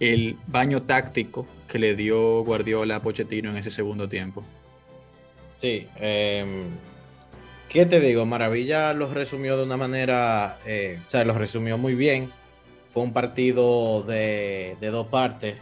el 0.00 0.36
baño 0.46 0.82
táctico 0.82 1.46
que 1.68 1.78
le 1.78 1.96
dio 1.96 2.42
Guardiola 2.44 2.96
a 2.96 3.02
Pochettino 3.02 3.50
en 3.50 3.56
ese 3.56 3.70
segundo 3.70 4.08
tiempo. 4.08 4.44
Sí, 5.56 5.88
em, 5.96 6.68
¿qué 7.68 7.86
te 7.86 8.00
digo? 8.00 8.26
Maravilla 8.26 8.92
los 8.92 9.14
resumió 9.14 9.56
de 9.56 9.64
una 9.64 9.76
manera, 9.76 10.58
eh, 10.66 11.00
o 11.06 11.10
sea, 11.10 11.24
los 11.24 11.36
resumió 11.36 11.78
muy 11.78 11.94
bien 11.94 12.30
fue 12.96 13.02
un 13.02 13.12
partido 13.12 14.04
de, 14.04 14.78
dos 14.80 15.08
partes, 15.08 15.56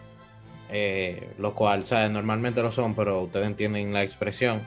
eh, 0.71 1.31
lo 1.37 1.53
cual, 1.57 1.85
¿sabes? 1.85 2.09
Normalmente 2.13 2.63
lo 2.63 2.71
son, 2.71 2.95
pero 2.95 3.23
ustedes 3.23 3.49
entienden 3.49 3.93
la 3.93 4.05
expresión. 4.05 4.63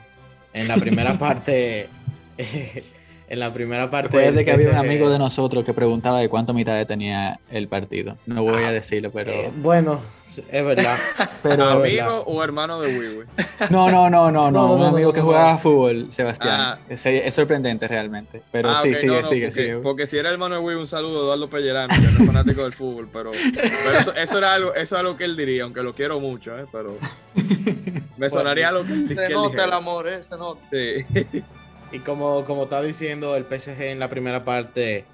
En 0.52 0.68
la 0.68 0.76
primera 0.76 1.16
parte, 1.18 1.88
en 3.28 3.40
la 3.40 3.52
primera 3.52 3.90
parte. 3.90 4.16
Después 4.16 4.34
de 4.34 4.44
que 4.44 4.52
había 4.52 4.70
un 4.70 4.76
amigo 4.76 5.10
de 5.10 5.18
nosotros 5.18 5.64
que 5.64 5.74
preguntaba 5.74 6.20
de 6.20 6.28
cuánto 6.28 6.54
mitad 6.54 6.84
tenía 6.86 7.40
el 7.50 7.68
partido. 7.68 8.16
No 8.26 8.42
voy 8.42 8.62
a 8.62 8.68
ah, 8.68 8.72
decirlo, 8.72 9.10
pero. 9.10 9.30
Eh, 9.32 9.50
bueno, 9.56 10.00
es 10.48 10.64
verdad. 10.64 10.96
Pero 11.42 11.68
¿Amigo 11.70 12.22
o 12.26 12.42
hermano 12.42 12.80
de 12.80 12.98
Wiwi? 12.98 13.24
No, 13.70 13.90
no, 13.90 14.10
no, 14.10 14.30
no, 14.30 14.50
no, 14.50 14.74
un 14.74 14.82
amigo 14.82 15.12
que 15.12 15.20
jugaba 15.20 15.56
fútbol, 15.58 16.08
Sebastián. 16.10 16.60
Ah. 16.60 16.78
Es, 16.88 17.34
sorprendente 17.34 17.86
realmente. 17.86 18.42
Pero 18.50 18.70
ah, 18.70 18.80
sí, 18.82 18.94
sigue, 18.94 19.22
sigue, 19.24 19.52
sigue. 19.52 19.76
Porque 19.76 20.06
si 20.06 20.18
era 20.18 20.30
hermano 20.30 20.56
de 20.56 20.60
Wiwi, 20.60 20.80
un 20.80 20.86
saludo 20.86 21.20
a 21.20 21.22
Eduardo 21.22 21.48
Pellerano, 21.48 21.94
que 21.94 22.00
no 22.00 22.08
es 22.08 22.26
fanático 22.26 22.62
del 22.62 22.72
fútbol, 22.72 23.08
pero, 23.12 23.32
eso, 23.32 24.38
era 24.38 24.54
algo, 24.54 24.74
eso 24.74 24.96
es 24.96 25.00
algo 25.00 25.16
que 25.16 25.24
él 25.24 25.36
diría, 25.36 25.62
aunque 25.64 25.82
lo 25.82 25.94
quiero 25.94 26.20
mucho, 26.20 26.58
¿eh? 26.58 26.64
pero 26.72 26.98
me 28.16 28.30
sonaría 28.30 28.70
lo 28.72 28.84
que, 28.84 29.14
Se 29.14 29.28
nota 29.28 29.64
el 29.64 29.72
amor, 29.72 30.08
¿eh? 30.08 30.22
Se 30.22 30.36
nota. 30.36 30.60
Sí. 30.70 31.42
Y 31.92 32.00
como, 32.00 32.44
como 32.44 32.64
está 32.64 32.82
diciendo 32.82 33.34
el 33.36 33.44
PSG 33.44 33.80
en 33.82 33.98
la 33.98 34.10
primera 34.10 34.44
parte 34.44 35.04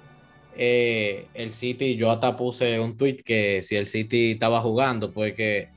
eh, 0.57 1.27
el 1.33 1.53
City, 1.53 1.95
yo 1.95 2.11
hasta 2.11 2.35
puse 2.35 2.79
un 2.79 2.97
tweet 2.97 3.17
que 3.23 3.61
si 3.63 3.75
el 3.75 3.87
City 3.87 4.31
estaba 4.31 4.61
jugando, 4.61 5.11
pues 5.11 5.33
que 5.33 5.69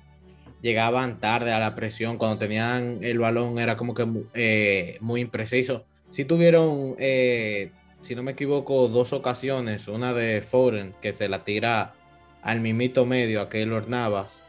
llegaban 0.60 1.20
tarde 1.20 1.52
a 1.52 1.60
la 1.60 1.74
presión, 1.74 2.18
cuando 2.18 2.38
tenían 2.38 2.98
el 3.02 3.18
balón 3.18 3.58
era 3.58 3.76
como 3.76 3.94
que 3.94 4.06
eh, 4.34 4.98
muy 5.00 5.20
impreciso. 5.20 5.84
Si 6.10 6.24
tuvieron, 6.24 6.96
eh, 6.98 7.70
si 8.02 8.14
no 8.14 8.22
me 8.22 8.32
equivoco, 8.32 8.88
dos 8.88 9.12
ocasiones, 9.12 9.88
una 9.88 10.12
de 10.14 10.42
Foden 10.42 10.94
que 11.00 11.12
se 11.12 11.28
la 11.28 11.44
tira 11.44 11.94
al 12.42 12.60
mimito 12.60 13.06
medio, 13.06 13.40
a 13.40 13.48
Keylor 13.48 13.88
Navas. 13.88 14.42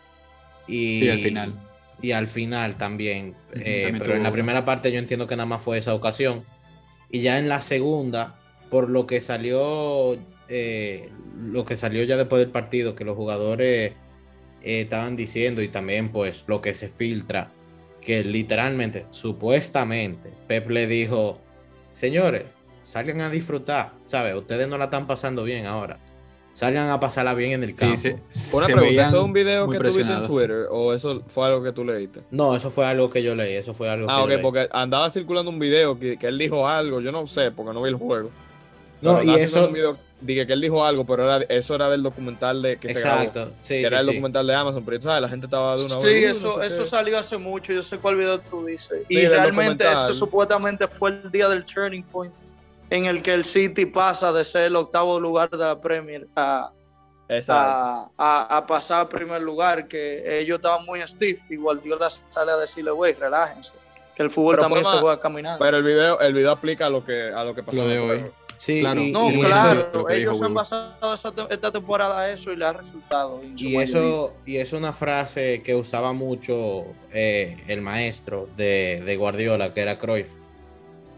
Y, 0.67 1.09
al 1.09 1.19
final. 1.19 1.68
Y 2.01 2.11
al 2.11 2.27
final 2.27 2.77
también. 2.77 3.35
pero 3.51 4.15
en 4.15 4.23
la 4.23 4.31
primera 4.31 4.65
parte 4.65 4.91
yo 4.91 4.99
entiendo 4.99 5.27
que 5.27 5.35
nada 5.35 5.45
más 5.45 5.61
fue 5.61 5.77
esa 5.77 5.93
ocasión. 5.93 6.45
Y 7.11 7.21
ya 7.21 7.39
en 7.39 7.49
la 7.49 7.61
segunda, 7.61 8.39
por 8.69 8.89
lo 8.89 9.07
que 9.07 9.19
salió, 9.19 10.17
eh, 10.47 11.09
lo 11.37 11.65
que 11.65 11.75
salió 11.75 12.03
ya 12.03 12.17
después 12.17 12.39
del 12.41 12.51
partido, 12.51 12.95
que 12.95 13.03
los 13.03 13.17
jugadores 13.17 13.93
eh, 14.61 14.81
estaban 14.81 15.15
diciendo 15.15 15.61
y 15.61 15.69
también 15.69 16.11
pues 16.11 16.43
lo 16.47 16.61
que 16.61 16.75
se 16.75 16.89
filtra, 16.89 17.51
que 18.01 18.23
literalmente, 18.23 19.05
supuestamente, 19.09 20.31
Pep 20.47 20.69
le 20.69 20.87
dijo, 20.87 21.39
señores, 21.91 22.43
salgan 22.83 23.21
a 23.21 23.29
disfrutar, 23.29 23.93
¿sabes? 24.05 24.35
Ustedes 24.35 24.67
no 24.67 24.77
la 24.77 24.85
están 24.85 25.07
pasando 25.07 25.43
bien 25.43 25.65
ahora. 25.65 25.99
Salgan 26.53 26.89
a 26.89 26.99
pasarla 26.99 27.33
bien 27.33 27.53
en 27.53 27.63
el 27.63 27.73
campo. 27.73 27.95
Sí, 27.95 28.15
Una 28.53 28.65
pregunta, 28.65 29.03
¿eso 29.03 29.17
es 29.17 29.23
un 29.23 29.31
video 29.33 29.69
que 29.69 29.77
tú 29.77 29.83
viste 29.85 30.01
en 30.01 30.27
Twitter 30.27 30.65
o 30.69 30.93
eso 30.93 31.23
fue 31.27 31.47
algo 31.47 31.63
que 31.63 31.71
tú 31.71 31.85
leíste? 31.85 32.21
No, 32.31 32.53
eso 32.55 32.69
fue 32.69 32.85
algo 32.85 33.09
que 33.09 33.23
yo 33.23 33.33
leí, 33.33 33.55
eso 33.55 33.73
fue 33.73 33.89
algo 33.89 34.09
ah, 34.09 34.25
que 34.27 34.35
ok, 34.35 34.41
porque 34.41 34.69
andaba 34.73 35.09
circulando 35.09 35.49
un 35.49 35.59
video 35.59 35.97
que, 35.97 36.17
que, 36.17 36.27
él 36.27 36.37
dijo 36.37 36.67
algo, 36.67 36.99
yo 36.99 37.13
no 37.13 37.25
sé, 37.27 37.51
porque 37.51 37.73
no 37.73 37.81
vi 37.81 37.89
el 37.89 37.95
juego. 37.95 38.29
No, 39.01 39.23
y 39.23 39.33
eso. 39.35 39.71
dije 40.21 40.45
que 40.45 40.53
él 40.53 40.61
dijo 40.61 40.83
algo, 40.83 41.05
pero 41.05 41.23
era, 41.23 41.45
eso 41.47 41.75
era 41.75 41.89
del 41.89 42.03
documental 42.03 42.61
de 42.61 42.77
que 42.77 42.87
Exacto, 42.91 43.53
se 43.61 43.75
Sí, 43.75 43.81
que 43.81 43.87
era 43.87 44.01
el 44.01 44.07
documental 44.07 44.45
de 44.45 44.53
Amazon, 44.53 44.83
pero 44.83 45.01
¿sabes? 45.01 45.21
la 45.21 45.29
gente 45.29 45.45
estaba 45.45 45.75
de 45.75 45.81
una 45.81 45.95
Sí, 46.01 46.25
eso, 46.25 46.61
eso 46.61 46.83
salió 46.83 47.17
hace 47.17 47.37
mucho, 47.37 47.71
yo 47.71 47.81
sé 47.81 47.97
cuál 47.99 48.17
video 48.17 48.39
tú 48.39 48.65
dices. 48.65 49.03
y 49.07 49.25
realmente 49.25 49.85
ese 49.91 50.13
supuestamente 50.13 50.87
fue 50.87 51.11
el 51.11 51.31
día 51.31 51.47
del 51.47 51.63
turning 51.63 52.03
point 52.03 52.33
en 52.89 53.05
el 53.05 53.21
que 53.21 53.33
el 53.33 53.43
City 53.43 53.85
pasa 53.85 54.31
de 54.31 54.43
ser 54.43 54.63
el 54.63 54.75
octavo 54.75 55.19
lugar 55.19 55.49
de 55.49 55.57
la 55.57 55.79
Premier 55.79 56.27
a, 56.35 56.71
a, 57.47 58.57
a, 58.57 58.67
pasar 58.67 59.01
al 59.01 59.09
primer 59.09 59.41
lugar, 59.41 59.87
que 59.87 60.39
ellos 60.39 60.57
estaban 60.57 60.85
muy 60.85 61.01
stiff 61.07 61.41
y 61.49 61.55
Guardiola 61.55 62.09
sale 62.09 62.51
a 62.51 62.57
decirle, 62.57 62.91
güey, 62.91 63.13
relájense, 63.13 63.73
que 64.15 64.23
el 64.23 64.31
fútbol 64.31 64.57
también 64.57 64.83
se 64.83 64.97
juega 64.97 65.19
caminando. 65.19 65.59
Pero 65.59 65.77
el 65.77 65.83
video, 65.83 66.19
el 66.19 66.33
video 66.33 66.51
aplica 66.51 66.87
a 66.87 66.89
lo 66.89 67.05
que, 67.05 67.29
a 67.29 67.43
lo 67.43 67.53
que 67.53 67.63
pasó 67.63 67.87
de 67.87 67.99
hoy. 67.99 68.25
Sí, 68.57 68.81
claro. 68.81 69.01
no, 69.01 69.29
claro, 69.39 70.09
ellos 70.09 70.41
han 70.41 70.53
basado 70.53 71.13
esta 71.49 71.71
temporada 71.71 72.19
a 72.19 72.29
eso 72.29 72.51
y 72.51 72.57
le 72.57 72.65
ha 72.65 72.73
resultado. 72.73 73.41
Y 73.55 73.77
eso, 73.77 74.33
y 74.45 74.57
es 74.57 74.73
una 74.73 74.91
frase 74.91 75.63
que 75.63 75.75
usaba 75.75 76.11
mucho 76.11 76.87
eh, 77.13 77.63
el 77.69 77.81
maestro 77.81 78.49
de, 78.57 79.01
de, 79.05 79.15
Guardiola, 79.15 79.73
que 79.73 79.79
era 79.79 79.97
Cruyff, 79.97 80.27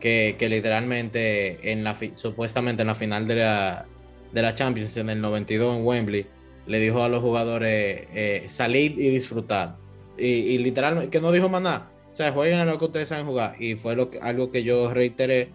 que, 0.02 0.36
que, 0.38 0.50
literalmente, 0.50 1.72
en 1.72 1.86
la 1.86 1.96
supuestamente 2.14 2.82
en 2.82 2.88
la 2.88 2.96
final 2.96 3.28
de 3.28 3.36
la, 3.36 3.86
de 4.34 4.42
la 4.42 4.54
Champions 4.56 4.98
en 4.98 5.10
el 5.10 5.22
92 5.22 5.78
en 5.78 5.86
Wembley, 5.86 6.28
le 6.68 6.80
dijo 6.80 7.04
a 7.04 7.10
los 7.10 7.22
jugadores, 7.22 8.08
eh, 8.14 8.46
salid 8.50 8.98
y 8.98 9.10
disfrutar. 9.10 9.78
Y, 10.18 10.26
y, 10.26 10.58
literalmente, 10.58 11.10
que 11.10 11.22
no 11.22 11.32
dijo 11.32 11.48
más 11.48 11.62
nada. 11.62 11.92
O 12.12 12.16
sea, 12.16 12.34
jueguen 12.34 12.60
a 12.60 12.66
lo 12.66 12.78
que 12.78 12.86
ustedes 12.86 13.08
saben 13.08 13.26
jugar. 13.26 13.56
Y 13.60 13.76
fue 13.76 13.96
lo 13.96 14.12
algo 14.22 14.52
que 14.52 14.64
yo 14.64 14.94
reiteré 14.94 15.50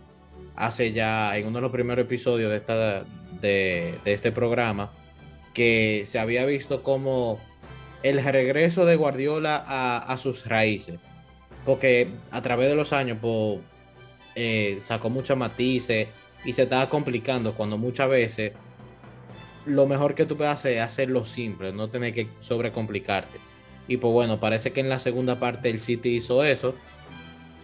hace 0.56 0.92
ya 0.92 1.36
en 1.36 1.46
uno 1.46 1.58
de 1.58 1.62
los 1.62 1.72
primeros 1.72 2.04
episodios 2.04 2.50
de, 2.50 2.56
esta, 2.56 3.04
de, 3.40 3.98
este 4.04 4.32
programa, 4.32 4.92
que 5.54 6.04
se 6.06 6.18
había 6.18 6.44
visto 6.46 6.82
como 6.82 7.38
el 8.02 8.22
regreso 8.22 8.86
de 8.86 8.96
Guardiola 8.96 9.64
a, 9.66 10.16
sus 10.16 10.46
raíces. 10.46 11.00
porque 11.64 12.08
a 12.30 12.42
través 12.42 12.68
de 12.68 12.76
los 12.76 12.92
años 12.92 13.18
pues, 13.20 13.60
eh, 14.36 14.78
sacó 14.82 15.10
muchos 15.10 15.36
matices 15.36 16.08
y 16.44 16.52
se 16.52 16.64
estaba 16.64 16.88
complicando 16.88 17.54
cuando 17.54 17.78
muchas 17.78 18.08
veces 18.08 18.52
lo 19.64 19.86
mejor 19.86 20.14
que 20.14 20.26
tú 20.26 20.36
puedes 20.36 20.52
hacer 20.52 20.74
es 20.74 20.82
hacerlo 20.82 21.24
simple, 21.24 21.72
no 21.72 21.88
tener 21.88 22.14
que 22.14 22.28
sobrecomplicarte. 22.38 23.38
Y 23.88 23.96
pues 23.96 24.12
bueno, 24.12 24.38
parece 24.38 24.72
que 24.72 24.80
en 24.80 24.88
la 24.88 24.98
segunda 24.98 25.40
parte 25.40 25.70
el 25.70 25.80
City 25.80 26.16
hizo 26.16 26.44
eso. 26.44 26.74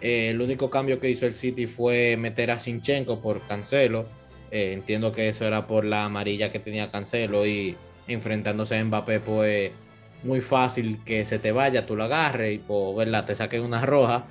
Eh, 0.00 0.30
el 0.30 0.40
único 0.40 0.70
cambio 0.70 0.98
que 0.98 1.10
hizo 1.10 1.26
el 1.26 1.34
City 1.34 1.66
fue 1.66 2.16
meter 2.16 2.50
a 2.50 2.58
Sinchenko 2.58 3.20
por 3.20 3.42
Cancelo. 3.46 4.06
Eh, 4.50 4.72
entiendo 4.72 5.12
que 5.12 5.28
eso 5.28 5.46
era 5.46 5.66
por 5.66 5.84
la 5.84 6.04
amarilla 6.04 6.50
que 6.50 6.58
tenía 6.58 6.90
Cancelo 6.90 7.46
y 7.46 7.76
enfrentándose 8.08 8.76
a 8.76 8.84
Mbappé, 8.84 9.20
pues 9.20 9.72
muy 10.22 10.40
fácil 10.40 11.00
que 11.04 11.24
se 11.24 11.38
te 11.38 11.52
vaya, 11.52 11.86
tú 11.86 11.96
lo 11.96 12.04
agarres 12.04 12.54
y 12.54 12.58
pues, 12.58 12.96
¿verdad? 12.96 13.26
te 13.26 13.34
saquen 13.34 13.62
una 13.62 13.84
roja. 13.84 14.24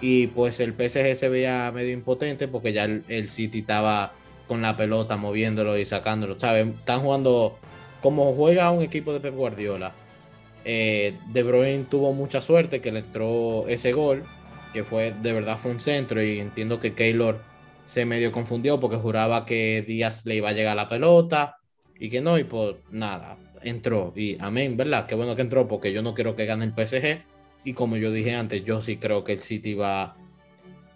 Y 0.00 0.28
pues 0.28 0.60
el 0.60 0.72
PSG 0.72 1.16
se 1.16 1.28
veía 1.28 1.70
medio 1.72 1.92
impotente 1.92 2.48
porque 2.48 2.72
ya 2.72 2.84
el, 2.84 3.30
City 3.30 3.60
estaba 3.60 4.14
con 4.48 4.62
la 4.62 4.76
pelota, 4.76 5.16
moviéndolo 5.16 5.78
y 5.78 5.84
sacándolo. 5.84 6.38
¿Sabes? 6.38 6.68
Están 6.68 7.02
jugando 7.02 7.58
como 8.00 8.32
juega 8.32 8.70
un 8.70 8.82
equipo 8.82 9.12
de 9.12 9.20
Pep 9.20 9.34
Guardiola. 9.34 9.92
Eh, 10.64 11.14
de 11.28 11.42
Bruyne 11.42 11.84
tuvo 11.88 12.12
mucha 12.12 12.40
suerte 12.40 12.80
que 12.80 12.92
le 12.92 13.00
entró 13.00 13.66
ese 13.68 13.92
gol, 13.92 14.24
que 14.72 14.84
fue 14.84 15.12
de 15.22 15.32
verdad 15.32 15.58
fue 15.58 15.70
un 15.70 15.80
centro 15.80 16.22
y 16.22 16.38
entiendo 16.38 16.80
que 16.80 16.94
Keylor 16.94 17.40
se 17.86 18.04
medio 18.04 18.30
confundió 18.30 18.78
porque 18.78 18.96
juraba 18.96 19.46
que 19.46 19.82
Díaz 19.86 20.24
le 20.26 20.36
iba 20.36 20.50
a 20.50 20.52
llegar 20.52 20.76
la 20.76 20.88
pelota 20.88 21.56
y 21.98 22.08
que 22.10 22.20
no, 22.20 22.38
y 22.38 22.44
pues 22.44 22.76
nada, 22.90 23.36
entró 23.62 24.12
y 24.16 24.36
amén, 24.40 24.76
¿verdad? 24.76 25.06
Qué 25.06 25.14
bueno 25.14 25.34
que 25.34 25.42
entró 25.42 25.66
porque 25.66 25.92
yo 25.92 26.02
no 26.02 26.14
quiero 26.14 26.36
que 26.36 26.46
gane 26.46 26.64
el 26.64 26.74
PSG 26.74 27.24
y 27.64 27.74
como 27.74 27.96
yo 27.96 28.10
dije 28.10 28.34
antes, 28.34 28.64
yo 28.64 28.82
sí 28.82 28.96
creo 28.96 29.24
que 29.24 29.32
el 29.32 29.40
City 29.40 29.74
va, 29.74 30.16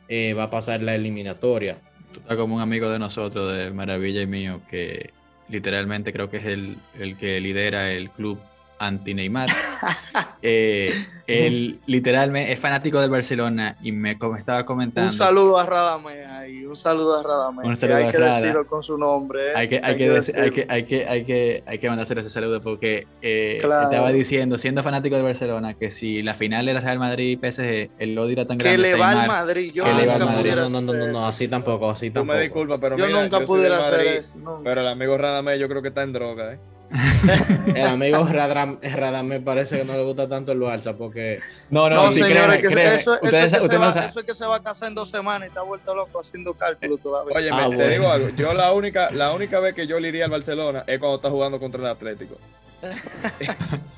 eh, 0.08 0.34
va 0.34 0.44
a 0.44 0.50
pasar 0.50 0.82
la 0.82 0.94
eliminatoria. 0.94 1.78
Tú 2.12 2.20
estás 2.20 2.36
como 2.36 2.56
un 2.56 2.60
amigo 2.60 2.90
de 2.90 2.98
nosotros, 2.98 3.56
de 3.56 3.70
Maravilla 3.70 4.22
y 4.22 4.26
mío, 4.26 4.60
que 4.70 5.10
literalmente 5.48 6.12
creo 6.12 6.30
que 6.30 6.38
es 6.38 6.46
el, 6.46 6.76
el 6.98 7.16
que 7.16 7.40
lidera 7.40 7.90
el 7.90 8.10
club 8.10 8.38
anti-Neymar. 8.78 9.48
eh, 10.42 10.92
él 11.26 11.80
literalmente 11.86 12.52
es 12.52 12.58
fanático 12.58 13.00
del 13.00 13.10
Barcelona 13.10 13.76
y 13.82 13.92
me 13.92 14.18
como 14.18 14.36
estaba 14.36 14.64
comentando. 14.64 15.08
Un 15.08 15.12
saludo 15.12 15.58
a 15.58 15.64
Radame 15.66 16.24
ahí, 16.26 16.66
un 16.66 16.76
saludo 16.76 17.18
a 17.18 17.22
Radame. 17.22 17.66
Un 17.66 17.76
saludo 17.76 17.96
hay 17.96 18.04
a 18.04 18.10
que 18.10 18.18
Rada. 18.18 18.36
decirlo 18.40 18.66
con 18.66 18.82
su 18.82 18.98
nombre. 18.98 19.50
¿eh? 19.50 19.52
Hay 19.56 19.68
que, 19.68 19.80
hay, 19.82 19.96
que, 19.96 20.12
dec- 20.12 20.34
hay, 20.38 20.50
que, 20.50 20.66
hay, 20.68 20.84
que, 20.84 21.06
hay, 21.08 21.24
que, 21.24 21.62
hay 21.66 21.78
que 21.78 21.88
mandárselo 21.88 22.20
ese 22.20 22.30
saludo 22.30 22.60
porque 22.60 23.06
eh, 23.22 23.58
Claro. 23.60 23.90
estaba 23.90 24.12
diciendo, 24.12 24.58
siendo 24.58 24.82
fanático 24.82 25.14
del 25.16 25.24
Barcelona, 25.24 25.74
que 25.74 25.90
si 25.90 26.22
la 26.22 26.34
final 26.34 26.68
era 26.68 26.80
Real 26.80 26.98
Madrid 26.98 27.38
y 27.42 27.50
PSG, 27.52 27.90
el 27.98 28.18
odio 28.18 28.32
era 28.34 28.46
tan 28.46 28.58
que 28.58 28.64
grande. 28.64 28.82
le 28.82 28.94
va 28.96 29.10
al 29.10 29.18
Neymar, 29.18 29.28
Madrid. 29.46 29.72
Yo 29.72 29.84
Que 29.84 29.94
le 29.94 30.06
va 30.06 30.14
al 30.14 30.18
nunca 30.20 30.32
Madrid. 30.32 30.40
pudiera 30.42 30.62
No, 30.68 30.80
no, 30.80 30.92
no, 30.92 30.92
no, 30.92 31.06
no, 31.12 31.26
así 31.26 31.48
tampoco, 31.48 31.90
así 31.90 32.10
Tú 32.10 32.20
me 32.24 32.34
tampoco. 32.34 32.38
disculpas, 32.40 32.78
pero 32.80 32.98
Yo 32.98 33.06
mira, 33.06 33.22
nunca 33.22 33.36
soy 33.38 33.46
pudiera 33.46 33.78
hacer 33.78 34.06
eso. 34.06 34.36
nunca. 34.38 34.60
Pero 34.64 34.80
el 34.82 34.88
amigo 34.88 35.16
Radamé 35.16 35.58
yo 35.58 35.68
creo 35.68 35.80
que 35.80 35.88
está 35.88 36.02
en 36.02 36.12
droga, 36.12 36.52
¿eh? 36.54 36.58
El 37.74 37.86
amigo 37.86 38.24
Radam, 38.26 38.78
Radamé 38.82 39.40
parece 39.40 39.78
que 39.78 39.84
no 39.84 39.94
le 39.96 40.04
gusta 40.04 40.28
tanto 40.28 40.52
el 40.52 40.60
Barça 40.60 40.94
porque 40.96 41.40
No, 41.70 41.88
no, 41.90 41.96
No, 41.96 42.10
sí, 42.12 42.18
señores, 42.20 42.36
créeme, 42.36 42.60
que 42.60 42.68
créeme. 42.68 42.94
eso, 42.94 43.14
eso 43.22 43.36
es 43.36 43.52
que 43.52 43.60
se 43.68 43.76
va, 43.78 43.92
saben- 43.92 44.06
eso 44.08 44.20
es 44.20 44.26
que 44.26 44.34
se 44.34 44.46
va 44.46 44.56
a 44.56 44.62
casar 44.62 44.88
en 44.88 44.94
dos 44.94 45.10
semanas 45.10 45.46
y 45.46 45.48
está 45.48 45.62
vuelto 45.62 45.94
loco 45.94 46.20
haciendo 46.20 46.54
cálculos 46.54 47.00
todavía. 47.02 47.36
Oye, 47.36 47.50
Ah, 47.52 47.68
te 47.68 47.76
bueno. 47.76 47.90
digo 47.90 48.08
algo. 48.10 48.28
Yo 48.36 48.54
la 48.54 48.72
única, 48.72 49.10
la 49.10 49.32
única 49.32 49.58
vez 49.60 49.74
que 49.74 49.86
yo 49.86 49.98
le 49.98 50.08
iría 50.08 50.26
al 50.26 50.30
Barcelona 50.30 50.84
es 50.86 50.98
cuando 51.00 51.16
está 51.16 51.30
jugando 51.30 51.58
contra 51.58 51.80
el 51.80 51.86
Atlético. 51.88 52.36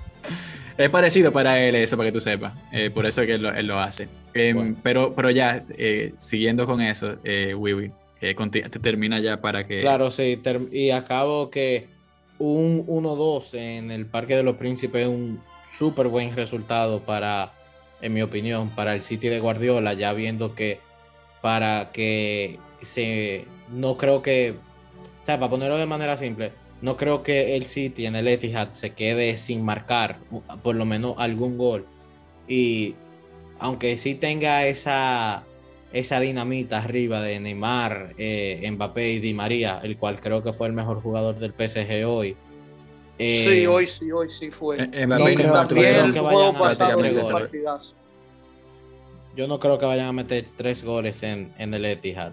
Es 0.79 0.91
parecido 0.91 1.33
para 1.33 1.59
él 1.59 1.75
eso, 1.75 1.97
para 1.97 2.09
que 2.09 2.13
tú 2.13 2.21
sepas. 2.21 2.53
Eh, 2.71 2.91
por 2.91 3.07
eso 3.07 3.23
es 3.23 3.27
que 3.27 3.35
él 3.37 3.43
lo, 3.43 3.51
él 3.51 3.67
lo 3.67 3.81
hace. 3.81 4.09
Em, 4.35 4.55
Bueno. 4.57 4.77
pero, 4.83 5.15
pero 5.15 5.31
ya, 5.31 5.63
eh, 5.79 6.13
siguiendo 6.19 6.67
con 6.67 6.83
eso, 6.83 7.17
eh, 7.25 7.55
Wiwi, 7.55 7.91
eh, 8.21 8.35
termina 8.83 9.19
ya 9.19 9.41
para 9.41 9.67
que... 9.67 9.81
Claro, 9.81 10.11
sí, 10.11 10.39
y 10.73 10.91
acabo 10.91 11.49
que 11.51 11.89
un 12.39 12.87
1-2 12.87 13.55
en 13.55 13.91
el 13.91 14.07
Parque 14.07 14.37
de 14.37 14.43
los 14.43 14.57
Príncipes 14.57 15.03
es 15.03 15.09
un 15.09 15.41
súper 15.77 16.09
buen 16.09 16.35
resultado 16.35 17.01
para, 17.01 17.53
en 18.01 18.15
mi 18.15 18.23
opinión, 18.23 18.71
para 18.71 18.95
el 18.95 19.03
City 19.03 19.29
de 19.29 19.41
Guardiola, 19.41 19.95
ya 19.95 20.13
viendo 20.13 20.55
que 20.55 20.81
para 21.41 21.91
que 21.93 22.59
se, 22.83 23.47
no 23.71 23.97
creo 23.97 24.23
que, 24.23 24.57
o 25.23 25.25
sea, 25.25 25.39
para 25.39 25.51
ponerlo 25.51 25.77
de 25.77 25.87
manera 25.87 26.17
simple, 26.17 26.53
no 26.83 26.97
creo 26.97 27.23
que 27.23 27.57
el 27.57 27.65
City 27.67 28.07
en 28.07 28.17
el 28.17 28.29
Etihad 28.29 28.73
se 28.73 28.91
quede 28.91 29.37
sin 29.37 29.65
marcar 29.65 30.19
por 30.63 30.77
lo 30.77 30.85
menos 30.85 31.15
algún 31.19 31.57
gol. 31.57 31.87
Y 32.49 32.95
aunque 33.59 33.97
sí 33.97 34.15
tenga 34.15 34.67
esa, 34.67 35.45
esa 35.93 36.21
dinamita 36.21 36.79
arriba 36.83 37.23
de 37.23 37.41
Neymar, 37.41 38.15
eh, 38.19 38.69
Mbappé 38.71 39.13
y 39.13 39.19
Di 39.21 39.33
María, 39.35 39.81
el 39.83 39.97
cual 39.97 40.21
creo 40.21 40.43
que 40.43 40.53
fue 40.53 40.67
el 40.67 40.73
mejor 40.73 41.01
jugador 41.01 41.37
del 41.39 41.53
PSG 41.53 42.05
hoy. 42.07 42.37
eh, 43.19 43.45
sí, 43.47 43.67
hoy 43.67 43.87
sí, 43.87 44.11
hoy 44.13 44.29
sí 44.29 44.51
fue. 44.51 44.83
Eh, 44.83 44.91
eh, 44.93 45.07
No 45.07 45.25
creo- 45.25 45.53
También 45.53 46.13
que 46.13 46.21
vayan 46.21 46.57
a. 46.57 46.59
Yo 49.37 49.47
no 49.47 49.59
creo 49.61 49.79
que 49.79 49.87
vayan 49.87 50.07
a 50.07 50.13
meter 50.13 50.47
tres 50.57 50.83
goles 50.83 51.23
en, 51.23 51.53
en 51.59 51.73
el 51.75 51.85
Etihad. 51.85 52.33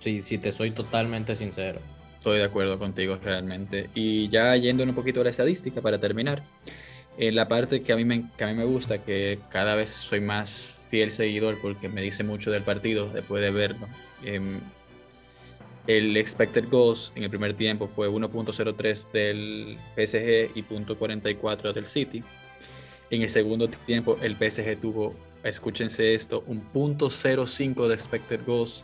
Si, 0.00 0.22
si 0.22 0.38
te 0.38 0.52
soy 0.52 0.70
totalmente 0.70 1.34
sincero. 1.36 1.80
Estoy 2.18 2.38
de 2.38 2.44
acuerdo 2.44 2.78
contigo 2.78 3.18
realmente. 3.22 3.90
Y 3.94 4.28
ya 4.28 4.54
yendo 4.56 4.82
un 4.84 4.94
poquito 4.94 5.20
a 5.20 5.24
la 5.24 5.30
estadística 5.30 5.80
para 5.82 5.98
terminar, 5.98 6.44
en 7.18 7.34
la 7.34 7.48
parte 7.48 7.82
que 7.82 7.92
a, 7.92 7.96
mí 7.96 8.04
me, 8.04 8.30
que 8.36 8.44
a 8.44 8.46
mí 8.46 8.54
me 8.54 8.64
gusta, 8.64 8.98
que 9.02 9.40
cada 9.50 9.74
vez 9.74 9.90
soy 9.90 10.20
más 10.20 10.73
fiel 10.88 11.10
seguidor 11.10 11.58
porque 11.60 11.88
me 11.88 12.02
dice 12.02 12.22
mucho 12.22 12.50
del 12.50 12.62
partido 12.62 13.08
después 13.12 13.42
de 13.42 13.50
verlo. 13.50 13.88
em, 14.24 14.60
el 15.86 16.16
expected 16.16 16.68
goals 16.70 17.12
en 17.14 17.24
el 17.24 17.30
primer 17.30 17.52
tiempo 17.54 17.88
fue 17.88 18.08
1.03 18.08 19.12
del 19.12 19.78
PSG 19.94 20.56
y 20.56 20.62
0.44 20.62 21.74
del 21.74 21.84
City. 21.84 22.22
En 23.10 23.20
el 23.20 23.28
segundo 23.28 23.68
tiempo 23.68 24.16
el 24.22 24.34
PSG 24.34 24.80
tuvo, 24.80 25.14
escúchense 25.42 26.14
esto, 26.14 26.42
un 26.46 26.62
.05 26.72 27.86
de 27.86 27.94
expected 27.94 28.40
goals 28.46 28.82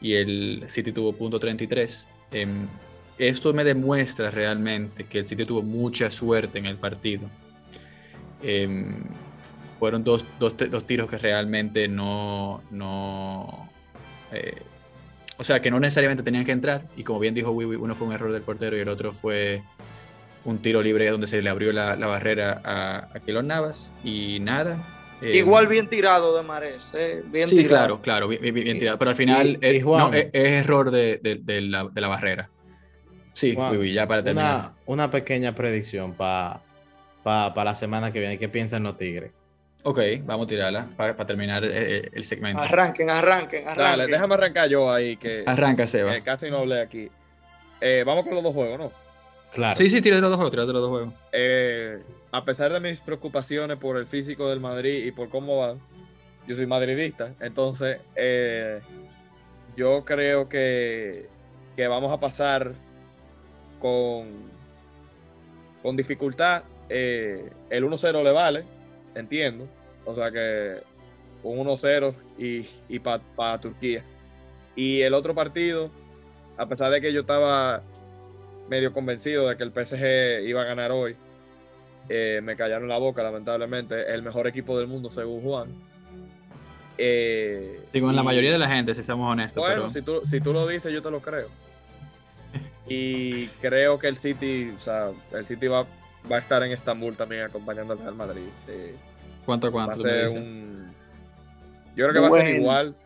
y 0.00 0.14
el 0.14 0.64
City 0.66 0.92
tuvo 0.92 1.12
.33. 1.12 2.06
Em, 2.30 2.68
esto 3.18 3.52
me 3.52 3.62
demuestra 3.62 4.30
realmente 4.30 5.04
que 5.04 5.18
el 5.18 5.26
City 5.26 5.44
tuvo 5.44 5.62
mucha 5.62 6.10
suerte 6.10 6.58
en 6.58 6.66
el 6.66 6.76
partido. 6.76 7.28
Em, 8.42 9.04
fueron 9.84 10.02
dos, 10.02 10.24
dos, 10.40 10.54
dos 10.56 10.86
tiros 10.86 11.10
que 11.10 11.18
realmente 11.18 11.88
no, 11.88 12.62
no 12.70 13.68
eh, 14.32 14.62
o 15.36 15.44
sea, 15.44 15.60
que 15.60 15.70
no 15.70 15.78
necesariamente 15.78 16.22
tenían 16.22 16.46
que 16.46 16.52
entrar. 16.52 16.86
Y 16.96 17.04
como 17.04 17.18
bien 17.20 17.34
dijo 17.34 17.50
Wiwi, 17.50 17.76
uno 17.76 17.94
fue 17.94 18.06
un 18.06 18.14
error 18.14 18.32
del 18.32 18.40
portero 18.40 18.78
y 18.78 18.80
el 18.80 18.88
otro 18.88 19.12
fue 19.12 19.62
un 20.46 20.56
tiro 20.62 20.80
libre 20.80 21.10
donde 21.10 21.26
se 21.26 21.42
le 21.42 21.50
abrió 21.50 21.70
la, 21.70 21.96
la 21.96 22.06
barrera 22.06 22.62
a, 22.64 23.08
a 23.14 23.20
Keylor 23.20 23.44
Navas. 23.44 23.92
Y 24.02 24.40
nada. 24.40 24.78
em, 25.20 25.34
Igual 25.34 25.66
bien 25.66 25.86
tirado 25.90 26.34
de 26.34 26.42
Mares, 26.42 26.94
eh, 26.96 27.22
bien 27.26 27.46
sí, 27.50 27.56
tirado. 27.56 28.00
claro, 28.00 28.00
claro, 28.00 28.28
bien, 28.28 28.40
bien- 28.40 28.54
bien 28.54 28.76
Y- 28.76 28.80
tirado. 28.80 28.98
Pero 28.98 29.10
al 29.10 29.16
final 29.16 29.58
y- 29.60 29.66
y 29.66 29.76
es, 29.76 29.84
Juan. 29.84 30.10
no, 30.10 30.16
es- 30.16 30.28
es 30.32 30.50
error 30.64 30.90
de, 30.90 31.20
de- 31.22 31.36
de 31.42 31.60
la, 31.60 31.84
de 31.92 32.00
la 32.00 32.08
barrera. 32.08 32.48
Sí, 33.34 33.54
Juan, 33.54 33.72
Wiwi, 33.72 33.92
ya 33.92 34.06
para 34.08 34.22
terminar. 34.24 34.54
Una, 34.60 34.74
una 34.86 35.10
pequeña 35.10 35.54
predicción 35.54 36.14
para 36.14 36.62
la 37.24 37.74
semana 37.74 38.12
que 38.12 38.20
viene. 38.20 38.38
¿Qué 38.38 38.48
piensan 38.48 38.82
los 38.84 38.96
Tigres? 38.96 39.32
Ok, 39.86 39.98
vamos 40.24 40.46
a 40.46 40.48
tirarla 40.48 40.88
para 40.96 41.26
terminar 41.26 41.62
eh, 41.64 41.70
eh, 41.98 42.10
el 42.14 42.24
segmento. 42.24 42.62
Arranquen, 42.62 43.10
arranquen, 43.10 43.68
arranquen. 43.68 43.84
Dale, 43.98 44.06
déjame 44.06 44.34
arrancar 44.34 44.68
yo 44.68 44.90
ahí, 44.90 45.18
que 45.18 45.44
Arranca, 45.46 45.86
Seba. 45.86 46.18
casi 46.22 46.50
no 46.50 46.58
hablé 46.58 46.80
aquí. 46.80 47.10
Eh, 47.82 48.02
vamos 48.06 48.24
con 48.24 48.34
los 48.34 48.42
dos 48.42 48.54
juegos, 48.54 48.78
¿no? 48.78 48.92
Claro. 49.52 49.76
Sí, 49.76 49.90
sí, 49.90 50.00
tírate 50.00 50.22
los 50.22 50.30
dos 50.30 50.38
juegos, 50.38 50.50
tírate 50.52 50.72
los 50.72 50.80
dos 50.82 50.90
juegos. 50.90 51.14
Eh, 51.32 52.02
a 52.32 52.44
pesar 52.44 52.72
de 52.72 52.80
mis 52.80 52.98
preocupaciones 53.00 53.76
por 53.76 53.98
el 53.98 54.06
físico 54.06 54.48
del 54.48 54.58
Madrid 54.58 55.04
y 55.04 55.12
por 55.12 55.28
cómo 55.28 55.58
va, 55.58 55.74
yo 56.48 56.56
soy 56.56 56.66
madridista, 56.66 57.32
entonces 57.40 57.98
eh, 58.16 58.80
yo 59.76 60.04
creo 60.04 60.48
que, 60.48 61.28
que 61.76 61.86
vamos 61.86 62.10
a 62.10 62.18
pasar 62.18 62.72
con, 63.80 64.28
con 65.82 65.94
dificultad. 65.94 66.62
Eh, 66.88 67.50
el 67.70 67.84
1-0 67.84 68.24
le 68.24 68.32
vale, 68.32 68.64
entiendo. 69.14 69.68
O 70.04 70.14
sea 70.14 70.30
que 70.30 70.82
un 71.42 71.66
1-0 71.66 72.14
y, 72.38 72.66
y 72.88 72.98
para 72.98 73.60
Turquía. 73.60 74.04
Y 74.76 75.02
el 75.02 75.14
otro 75.14 75.34
partido, 75.34 75.90
a 76.56 76.66
pesar 76.66 76.90
de 76.90 77.00
que 77.00 77.12
yo 77.12 77.20
estaba 77.20 77.82
medio 78.68 78.92
convencido 78.92 79.48
de 79.48 79.56
que 79.56 79.62
el 79.62 79.72
PSG 79.72 80.48
iba 80.48 80.62
a 80.62 80.64
ganar 80.64 80.90
hoy, 80.90 81.16
eh, 82.08 82.40
me 82.42 82.56
callaron 82.56 82.88
la 82.88 82.98
boca, 82.98 83.22
lamentablemente. 83.22 84.12
El 84.12 84.22
mejor 84.22 84.46
equipo 84.46 84.78
del 84.78 84.86
mundo, 84.88 85.10
según 85.10 85.42
Juan. 85.42 85.68
Eh, 86.98 87.80
Sí, 87.92 88.00
con 88.00 88.14
la 88.14 88.22
mayoría 88.22 88.52
de 88.52 88.58
la 88.58 88.68
gente, 88.68 88.94
si 88.94 89.02
somos 89.02 89.30
honestos. 89.30 89.60
bueno, 89.62 89.82
pero... 89.82 89.90
si, 89.90 90.02
tú, 90.02 90.20
si 90.24 90.40
tú 90.40 90.52
lo 90.52 90.66
dices, 90.66 90.92
yo 90.92 91.02
te 91.02 91.10
lo 91.10 91.20
creo. 91.20 91.48
Y 92.86 93.46
creo 93.62 93.98
que 93.98 94.08
el 94.08 94.16
City, 94.16 94.74
o 94.76 94.80
sea, 94.80 95.10
el 95.32 95.46
City 95.46 95.68
va, 95.68 95.86
va 96.30 96.36
a 96.36 96.38
estar 96.38 96.62
en 96.62 96.72
Estambul 96.72 97.16
también 97.16 97.42
acompañando 97.42 97.92
al 97.92 97.98
Real 97.98 98.14
Madrid. 98.14 98.48
Eh, 98.68 98.94
¿Cuánto 99.44 99.66
a 99.66 99.70
va 99.70 99.82
a 99.82 99.86
cuánto? 99.86 100.04
me 100.04 100.28
ser 100.28 100.38
un 100.38 100.94
Yo 101.96 102.08
creo 102.08 102.12
que 102.12 102.20
va 102.20 102.28
a 102.28 102.42
ser 102.42 102.54
igual. 102.56 102.96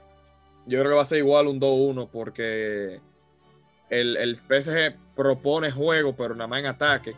Yo 0.67 0.79
creo 0.81 0.91
que 0.91 0.97
va 0.97 1.03
a 1.03 1.07
ser 1.07 1.19
igual 1.19 1.47
un 1.47 1.61
2-1 1.61 2.09
porque 2.13 3.01
el, 3.89 4.17
el 4.17 4.37
PSG 4.37 4.97
propone 5.17 5.71
juego, 5.71 6.15
pero 6.15 6.35
nada 6.35 6.47
más 6.47 6.61
en 6.61 6.67
ataque 6.67 7.15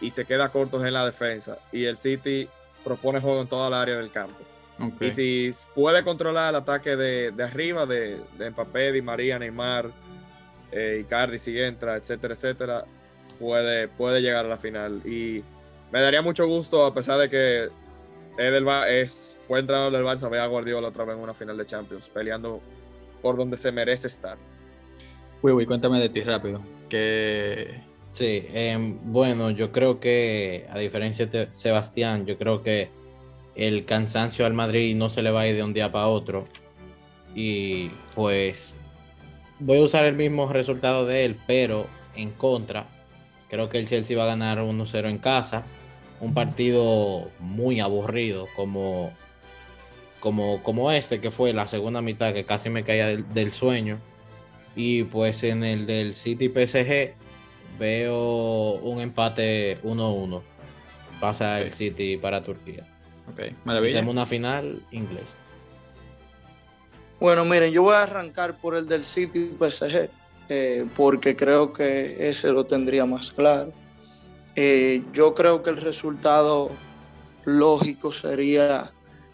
y 0.00 0.10
se 0.10 0.24
queda 0.24 0.48
cortos 0.48 0.84
en 0.84 0.92
la 0.92 1.04
defensa. 1.04 1.58
Y 1.70 1.84
el 1.84 1.96
City 1.96 2.48
propone 2.82 3.20
juego 3.20 3.40
en 3.40 3.46
toda 3.48 3.68
el 3.68 3.74
área 3.74 3.96
del 3.96 4.10
campo. 4.10 4.38
Y 5.00 5.12
si 5.12 5.50
puede 5.76 6.02
controlar 6.02 6.50
el 6.50 6.56
ataque 6.56 6.96
de, 6.96 7.30
de 7.30 7.44
arriba, 7.44 7.86
de, 7.86 8.20
de 8.36 8.50
Mbappé, 8.50 8.90
Di 8.90 9.00
María, 9.00 9.38
Neymar, 9.38 9.90
eh, 10.72 11.02
Icardi 11.04 11.38
si 11.38 11.56
entra, 11.56 11.96
etcétera, 11.96 12.34
etcétera, 12.34 12.84
puede, 13.32 13.88
puede 13.88 14.20
llegar 14.20 14.44
a 14.44 14.48
la 14.48 14.56
final. 14.58 15.00
Y 15.06 15.42
me 15.90 16.00
daría 16.00 16.22
mucho 16.22 16.46
gusto, 16.46 16.84
a 16.84 16.94
pesar 16.94 17.18
de 17.18 17.28
que 17.28 17.68
Ba- 18.64 18.88
es, 18.88 19.36
fue 19.46 19.60
entrenador 19.60 19.92
del 19.92 20.04
Barça, 20.04 20.30
ver 20.30 20.40
a 20.40 20.46
Guardiola 20.46 20.88
otra 20.88 21.04
vez 21.04 21.16
en 21.16 21.22
una 21.22 21.34
final 21.34 21.56
de 21.56 21.66
Champions, 21.66 22.08
peleando 22.08 22.60
por 23.20 23.36
donde 23.36 23.56
se 23.56 23.70
merece 23.70 24.08
estar. 24.08 24.38
Uy, 25.42 25.52
uy, 25.52 25.66
cuéntame 25.66 26.00
de 26.00 26.08
ti 26.08 26.22
rápido. 26.22 26.62
Que 26.88 27.82
Sí, 28.12 28.44
em, 28.52 28.98
bueno, 29.04 29.50
yo 29.50 29.72
creo 29.72 29.98
que, 29.98 30.66
a 30.70 30.78
diferencia 30.78 31.26
de 31.26 31.48
Sebastián, 31.50 32.26
yo 32.26 32.36
creo 32.36 32.62
que 32.62 32.90
el 33.54 33.86
cansancio 33.86 34.44
al 34.44 34.52
Madrid 34.52 34.94
no 34.96 35.08
se 35.08 35.22
le 35.22 35.30
va 35.30 35.42
a 35.42 35.48
ir 35.48 35.56
de 35.56 35.62
un 35.62 35.72
día 35.72 35.90
para 35.90 36.08
otro. 36.08 36.46
Y 37.34 37.90
pues 38.14 38.76
voy 39.58 39.78
a 39.78 39.82
usar 39.82 40.04
el 40.04 40.14
mismo 40.14 40.52
resultado 40.52 41.06
de 41.06 41.24
él, 41.24 41.36
pero 41.46 41.86
en 42.14 42.30
contra. 42.32 42.86
Creo 43.52 43.68
que 43.68 43.78
el 43.78 43.86
Chelsea 43.86 44.16
va 44.16 44.24
a 44.24 44.28
ganar 44.28 44.60
1-0 44.60 45.10
en 45.10 45.18
casa. 45.18 45.64
Un 46.20 46.32
partido 46.32 47.28
muy 47.38 47.80
aburrido, 47.80 48.48
como, 48.56 49.12
como, 50.20 50.62
como 50.62 50.90
este, 50.90 51.20
que 51.20 51.30
fue 51.30 51.52
la 51.52 51.66
segunda 51.68 52.00
mitad, 52.00 52.32
que 52.32 52.46
casi 52.46 52.70
me 52.70 52.82
caía 52.82 53.08
del, 53.08 53.30
del 53.34 53.52
sueño. 53.52 53.98
Y 54.74 55.04
pues 55.04 55.44
en 55.44 55.64
el 55.64 55.84
del 55.84 56.14
City 56.14 56.48
PSG 56.48 57.12
veo 57.78 58.76
un 58.76 59.02
empate 59.02 59.82
1-1. 59.82 60.40
Pasa 61.20 61.60
el. 61.60 61.74
City 61.74 62.16
para 62.16 62.42
Turquía. 62.42 62.86
Ok, 63.30 63.52
maravilla. 63.66 63.96
tenemos 63.96 64.14
una 64.14 64.24
final 64.24 64.80
inglesa. 64.92 65.36
Bueno, 67.20 67.44
miren, 67.44 67.70
yo 67.70 67.82
voy 67.82 67.96
a 67.96 68.04
arrancar 68.04 68.56
por 68.56 68.76
el 68.76 68.88
del 68.88 69.04
City 69.04 69.54
PSG, 69.60 70.08
eh, 70.48 70.86
porque 70.96 71.36
creo 71.36 71.72
que 71.72 72.28
ese 72.28 72.48
lo 72.48 72.64
tendría 72.64 73.06
más 73.06 73.30
claro. 73.30 73.72
Eh, 74.54 75.02
yo 75.12 75.34
creo 75.34 75.62
que 75.62 75.70
el 75.70 75.78
resultado 75.78 76.70
lógico 77.44 78.12
sería 78.12 78.92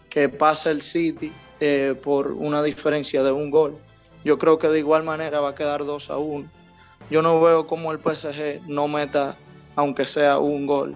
que 0.08 0.28
pase 0.28 0.70
el 0.70 0.80
City 0.80 1.32
eh, 1.60 1.94
por 2.00 2.32
una 2.32 2.62
diferencia 2.62 3.22
de 3.22 3.32
un 3.32 3.50
gol. 3.50 3.78
Yo 4.24 4.38
creo 4.38 4.58
que 4.58 4.68
de 4.68 4.78
igual 4.78 5.02
manera 5.02 5.40
va 5.40 5.50
a 5.50 5.54
quedar 5.54 5.84
2 5.84 6.10
a 6.10 6.18
1. 6.18 6.48
Yo 7.10 7.22
no 7.22 7.40
veo 7.40 7.66
cómo 7.66 7.92
el 7.92 7.98
PSG 7.98 8.68
no 8.68 8.86
meta, 8.88 9.36
aunque 9.74 10.06
sea 10.06 10.38
un 10.38 10.66
gol, 10.66 10.94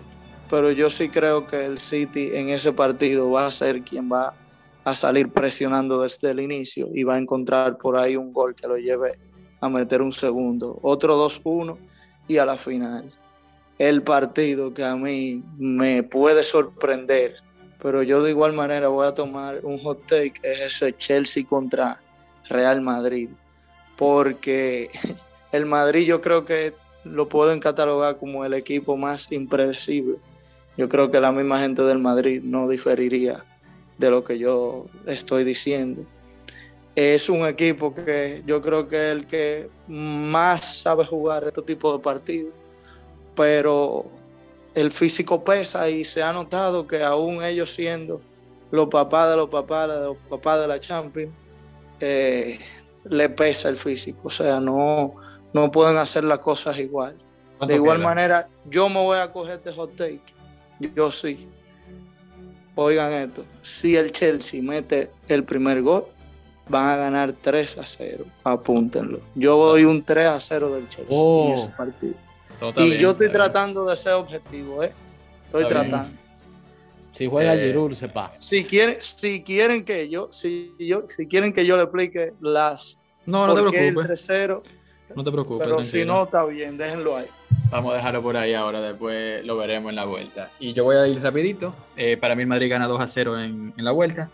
pero 0.51 0.70
yo 0.70 0.90
sí 0.90 1.09
creo 1.09 1.46
que 1.46 1.64
el 1.64 1.79
City 1.79 2.31
en 2.35 2.51
ese 2.51 2.72
partido 2.72 3.31
va 3.31 3.46
a 3.46 3.51
ser 3.51 3.83
quien 3.83 4.12
va 4.12 4.35
a 4.85 4.94
salir 4.94 5.31
presionando 5.31 6.03
desde 6.03 6.31
el 6.31 6.40
inicio 6.40 6.88
y 6.92 7.05
va 7.05 7.14
a 7.14 7.18
encontrar 7.18 7.79
por 7.79 7.96
ahí 7.96 8.16
un 8.16 8.33
gol 8.33 8.55
que 8.55 8.66
lo 8.66 8.77
lleve 8.77 9.18
a 9.62 9.68
meter 9.68 10.03
un 10.03 10.12
segundo, 10.12 10.81
otro 10.83 11.16
2-1 11.25 11.79
y 12.27 12.38
a 12.38 12.44
la 12.44 12.57
final. 12.57 13.12
El 13.79 14.03
partido 14.03 14.75
que 14.75 14.83
a 14.83 14.96
mí 14.96 15.44
me 15.57 16.03
puede 16.03 16.42
sorprender, 16.42 17.37
pero 17.81 18.03
yo 18.03 18.25
de 18.25 18.31
igual 18.31 18.53
manera 18.55 18.88
voy 18.88 19.07
a 19.07 19.14
tomar 19.14 19.61
un 19.64 19.79
hot 19.79 20.05
take, 20.07 20.35
es 20.42 20.61
ese 20.62 20.96
Chelsea 20.96 21.46
contra 21.46 22.01
Real 22.48 22.81
Madrid, 22.81 23.31
porque 23.96 24.90
el 25.53 25.64
Madrid 25.64 26.07
yo 26.07 26.20
creo 26.20 26.44
que 26.44 26.75
lo 27.05 27.29
pueden 27.29 27.61
catalogar 27.61 28.18
como 28.18 28.44
el 28.44 28.55
equipo 28.55 28.96
más 28.96 29.31
impredecible. 29.31 30.16
Yo 30.77 30.88
creo 30.88 31.12
que 31.12 31.20
la 31.20 31.31
misma 31.31 31.61
gente 31.61 31.83
del 31.83 32.01
Madrid 32.01 32.42
no 32.42 32.68
diferiría 32.68 33.44
de 33.96 34.11
lo 34.11 34.25
que 34.25 34.38
yo 34.38 34.87
estoy 35.07 35.44
diciendo. 35.44 36.05
Es 36.95 37.29
un 37.29 37.47
equipo 37.47 37.95
que 37.95 38.43
yo 38.47 38.61
creo 38.61 38.87
que 38.87 38.97
es 38.97 39.13
el 39.13 39.27
que 39.27 39.71
más 39.89 40.83
sabe 40.83 41.07
jugar 41.07 41.45
este 41.45 41.63
tipo 41.63 41.97
de 41.97 42.03
partidos, 42.03 42.53
pero 43.35 44.07
el 44.75 44.91
físico 44.91 45.43
pesa 45.43 45.89
y 45.89 46.05
se 46.05 46.23
ha 46.23 46.33
notado 46.33 46.87
que 46.87 47.03
aún 47.03 47.43
ellos 47.43 47.73
siendo 47.73 48.21
los 48.71 48.89
papás 48.89 49.31
de 49.31 49.37
los 49.37 49.49
papás 49.49 49.89
de 49.89 50.01
los 50.01 50.17
papás 50.29 50.61
de 50.61 50.69
la 50.69 50.81
Champions, 50.81 51.33
eh, 52.01 52.59
le 53.05 53.29
pesa 53.29 53.69
el 53.69 53.77
físico, 53.77 54.21
o 54.25 54.31
sea, 54.31 54.61
no, 54.61 55.15
no 55.53 55.71
pueden 55.71 55.97
hacer 55.97 56.25
las 56.25 56.39
cosas 56.39 56.79
igual. 56.79 57.17
De 57.67 57.77
igual 57.77 58.01
manera, 58.01 58.49
yo 58.69 58.89
me 58.89 58.97
voy 58.97 59.19
a 59.19 59.31
coger 59.31 59.57
este 59.57 59.73
hot 59.73 59.95
take, 59.95 60.23
yo 60.95 61.13
sí. 61.13 61.49
Oigan 62.75 63.13
esto, 63.13 63.45
si 63.61 63.95
el 63.97 64.11
Chelsea 64.11 64.63
mete 64.63 65.11
el 65.29 65.45
primer 65.45 65.83
gol, 65.83 66.07
van 66.68 66.87
a 66.88 66.96
ganar 66.96 67.33
3 67.33 67.79
a 67.79 67.87
0. 67.87 68.25
Apúntenlo. 68.44 69.20
Yo 69.35 69.57
doy 69.57 69.85
un 69.85 70.03
3 70.03 70.27
a 70.27 70.40
0 70.40 70.75
del 70.75 70.88
Chelsea 70.88 71.07
Oh. 71.11 71.48
en 71.48 71.53
ese 71.55 71.68
partido. 71.68 72.14
Y 72.77 72.85
bien, 72.85 72.98
yo 72.98 73.11
estoy 73.11 73.27
está 73.27 73.38
bien. 73.38 73.53
tratando 73.53 73.85
de 73.87 73.96
ser 73.96 74.12
objetivo, 74.12 74.83
¿eh? 74.83 74.92
Estoy 75.46 75.62
Está 75.62 75.81
bien. 75.81 75.90
tratando. 75.90 76.18
Si 77.12 77.27
juega 77.27 77.55
Eh, 77.55 77.61
el 77.61 77.66
Giroud, 77.68 77.92
se 77.94 78.09
pasa. 78.09 78.40
Si 78.40 78.64
quieren, 78.64 78.96
si 79.01 79.42
quieren 79.42 79.85
que 79.85 80.09
yo, 80.09 80.29
si 80.33 80.72
yo, 80.79 81.03
si 81.09 81.27
quieren 81.27 81.53
que 81.53 81.66
yo 81.66 81.77
le 81.77 81.83
explique 81.83 82.33
las 82.40 82.98
No, 83.27 83.46
no 83.46 83.55
te 83.55 83.61
por 83.62 83.70
qué 83.70 83.88
el 83.88 83.94
preocupes. 83.94 84.27
3-0, 84.29 84.62
No 85.14 85.25
te 85.25 85.31
preocupes. 85.33 85.66
pero 85.66 85.85
si 85.85 86.05
no 86.05 86.22
está 86.22 86.44
bien, 86.46 86.79
déjenlo 86.79 87.16
ahí. 87.16 87.27
Vamos 87.70 87.92
a 87.92 87.96
dejarlo 87.96 88.22
por 88.22 88.37
ahí 88.37 88.55
ahora, 88.55 88.81
después 88.81 89.44
lo 89.44 89.57
veremos 89.57 89.90
en 89.90 89.96
la 89.96 90.05
vuelta. 90.05 90.51
Y 90.61 90.72
yo 90.72 90.85
voy 90.85 90.96
a 90.96 91.07
ir 91.07 91.20
rapidito. 91.22 91.75
Eh, 91.96 92.16
para 92.16 92.35
mí 92.35 92.42
el 92.42 92.48
Madrid 92.48 92.70
gana 92.70 92.87
2 92.87 93.01
a 93.01 93.07
0 93.07 93.40
en, 93.40 93.75
en 93.77 93.85
la 93.85 93.90
vuelta, 93.92 94.31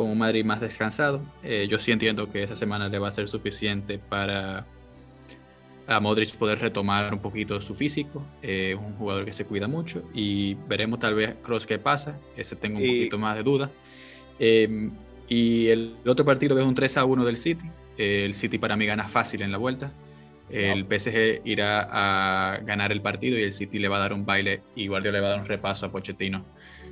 con 0.00 0.08
un 0.08 0.16
Madrid 0.16 0.46
más 0.46 0.62
descansado. 0.62 1.20
Eh, 1.42 1.66
yo 1.68 1.78
sí 1.78 1.92
entiendo 1.92 2.32
que 2.32 2.42
esa 2.42 2.56
semana 2.56 2.88
le 2.88 2.98
va 2.98 3.08
a 3.08 3.10
ser 3.10 3.28
suficiente 3.28 3.98
para 3.98 4.64
a 5.86 6.00
Modric 6.00 6.34
poder 6.36 6.58
retomar 6.58 7.12
un 7.12 7.20
poquito 7.20 7.60
su 7.60 7.74
físico. 7.74 8.24
Eh, 8.40 8.70
Es 8.74 8.78
un 8.82 8.94
jugador 8.94 9.26
que 9.26 9.34
se 9.34 9.44
cuida 9.44 9.68
mucho 9.68 10.02
y 10.14 10.54
veremos 10.54 11.00
tal 11.00 11.12
vez 11.14 11.34
Cross 11.42 11.66
qué 11.66 11.78
pasa. 11.78 12.18
Ese 12.34 12.56
tengo 12.56 12.78
un 12.78 12.84
Y- 12.84 12.86
poquito 13.00 13.18
más 13.18 13.36
de 13.36 13.42
duda. 13.42 13.70
Eh, 14.38 14.88
y 15.28 15.66
el 15.66 15.96
otro 16.06 16.24
partido 16.24 16.58
es 16.58 16.64
un 16.64 16.74
3 16.74 16.96
a 16.96 17.04
1 17.04 17.22
del 17.26 17.36
City. 17.36 17.66
Eh, 17.98 18.24
el 18.24 18.32
City 18.32 18.56
para 18.56 18.76
mí 18.78 18.86
gana 18.86 19.06
fácil 19.06 19.42
en 19.42 19.52
la 19.52 19.58
vuelta. 19.58 19.92
El 20.48 20.86
PSG 20.86 21.42
irá 21.44 21.86
a 21.90 22.56
ganar 22.60 22.90
el 22.90 23.02
partido 23.02 23.38
y 23.38 23.42
el 23.42 23.52
City 23.52 23.78
le 23.78 23.88
va 23.88 23.98
a 23.98 24.00
dar 24.00 24.14
un 24.14 24.24
baile 24.24 24.62
y 24.74 24.86
Guardiola 24.86 25.18
le 25.18 25.22
va 25.22 25.26
a 25.28 25.30
dar 25.32 25.40
un 25.40 25.46
repaso 25.46 25.84
a 25.84 25.92
Pochettino, 25.92 26.46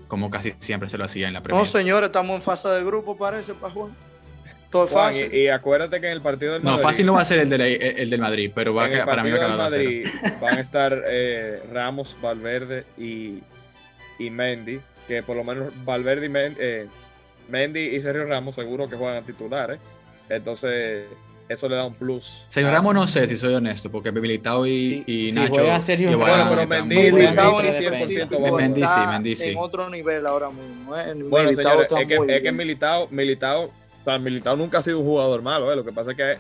como 0.09 0.29
casi 0.31 0.55
siempre 0.59 0.89
se 0.89 0.99
lo 0.99 1.05
hacía 1.05 1.29
en 1.29 1.35
la 1.35 1.43
Premier. 1.43 1.61
No, 1.61 1.65
señores, 1.71 2.09
estamos 2.09 2.35
en 2.37 2.43
fase 2.43 2.69
de 2.69 2.83
grupo, 2.85 3.17
parece, 3.17 3.55
para 3.55 3.73
Juan. 3.73 3.95
Todo 4.71 4.85
es 4.85 4.91
Juan, 4.91 5.07
fácil. 5.07 5.33
y, 5.35 5.45
y 5.45 5.49
acuérdate 5.49 6.01
que 6.01 6.07
en 6.09 6.13
el 6.13 6.21
partido 6.21 6.53
del 6.55 6.63
No, 6.63 6.77
fácil 6.79 7.07
no 7.07 7.15
va 7.15 7.21
a 7.23 7.25
ser 7.25 7.39
el, 7.39 7.49
de 7.49 7.57
la- 7.59 7.67
el 7.69 8.11
del 8.11 8.21
Madrid, 8.21 8.51
pero 8.55 8.75
va 8.75 8.85
a 8.87 9.05
para 9.07 9.23
mí 9.23 9.31
va 9.31 9.37
a 9.37 9.41
partido 9.41 9.47
quedar 9.47 9.49
del 9.51 9.57
2 9.59 9.67
a 9.67 9.71
0. 9.71 9.85
Madrid 9.85 10.07
van 10.43 10.59
a 10.59 10.61
estar 10.61 11.01
eh, 11.11 11.63
Ramos, 11.73 12.17
Valverde 12.21 12.85
y, 12.99 13.39
y 14.19 14.31
Mendy, 14.31 14.81
que 15.07 15.23
por 15.23 15.37
lo 15.37 15.45
menos 15.45 15.73
Valverde 15.87 16.27
y 16.27 16.29
Men- 16.29 16.57
eh, 16.59 16.87
Mendy 17.49 17.81
y 17.97 18.03
Sergio 18.03 18.27
Ramos 18.27 18.55
seguro 18.57 18.91
que 18.91 18.97
juegan 18.97 19.25
titulares. 19.25 19.79
Entonces, 20.29 21.07
eso 21.49 21.69
le 21.69 21.77
da 21.77 21.85
un 21.87 21.95
plus. 21.95 22.45
Señor 22.49 22.71
a- 22.71 22.75
Ramos 22.75 22.95
no 22.95 23.07
sé 23.07 23.27
si 23.29 23.37
soy 23.37 23.55
honesto, 23.55 23.91
porque 23.91 24.13
Militao 24.13 24.67
y, 24.67 24.71
Sí, 24.89 25.05
y 25.07 25.27
si 25.31 25.33
Nacho 25.33 25.55
juega 25.55 25.81
Sergio 25.81 26.11
igual 26.11 26.31
Ramos, 26.31 26.53
están 26.53 26.69
pero 26.69 26.85
Mendy-. 26.85 27.13
Militao 27.13 27.61
en 27.61 27.67
Mendy- 27.67 27.85
específico 27.85 28.37
Mendy- 28.39 28.57
Mendy 28.57 28.83
sí, 28.87 29.01
Mendy 29.09 29.37
sí. 29.37 29.49
en 29.51 29.59
otro 29.59 29.89
nivel 29.91 30.27
ahora 30.27 30.51
mismo. 30.51 30.97
¿eh? 30.97 31.15
Bueno, 31.15 31.51
Militao 31.51 31.73
señores, 31.73 31.93
es 31.93 32.07
que, 32.27 32.37
es 32.37 32.43
que. 32.43 32.53
Militao, 32.53 33.09
Militao, 33.11 33.65
o 33.65 34.05
sea, 34.05 34.19
Militao 34.19 34.57
nunca 34.57 34.79
ha 34.79 34.83
sido 34.83 34.99
un 35.01 35.07
jugador 35.07 35.43
malo, 35.43 35.73
¿eh? 35.73 35.77
lo 35.77 35.85
que 35.85 35.93
pasa 35.93 36.11
es 36.13 36.17
que 36.17 36.37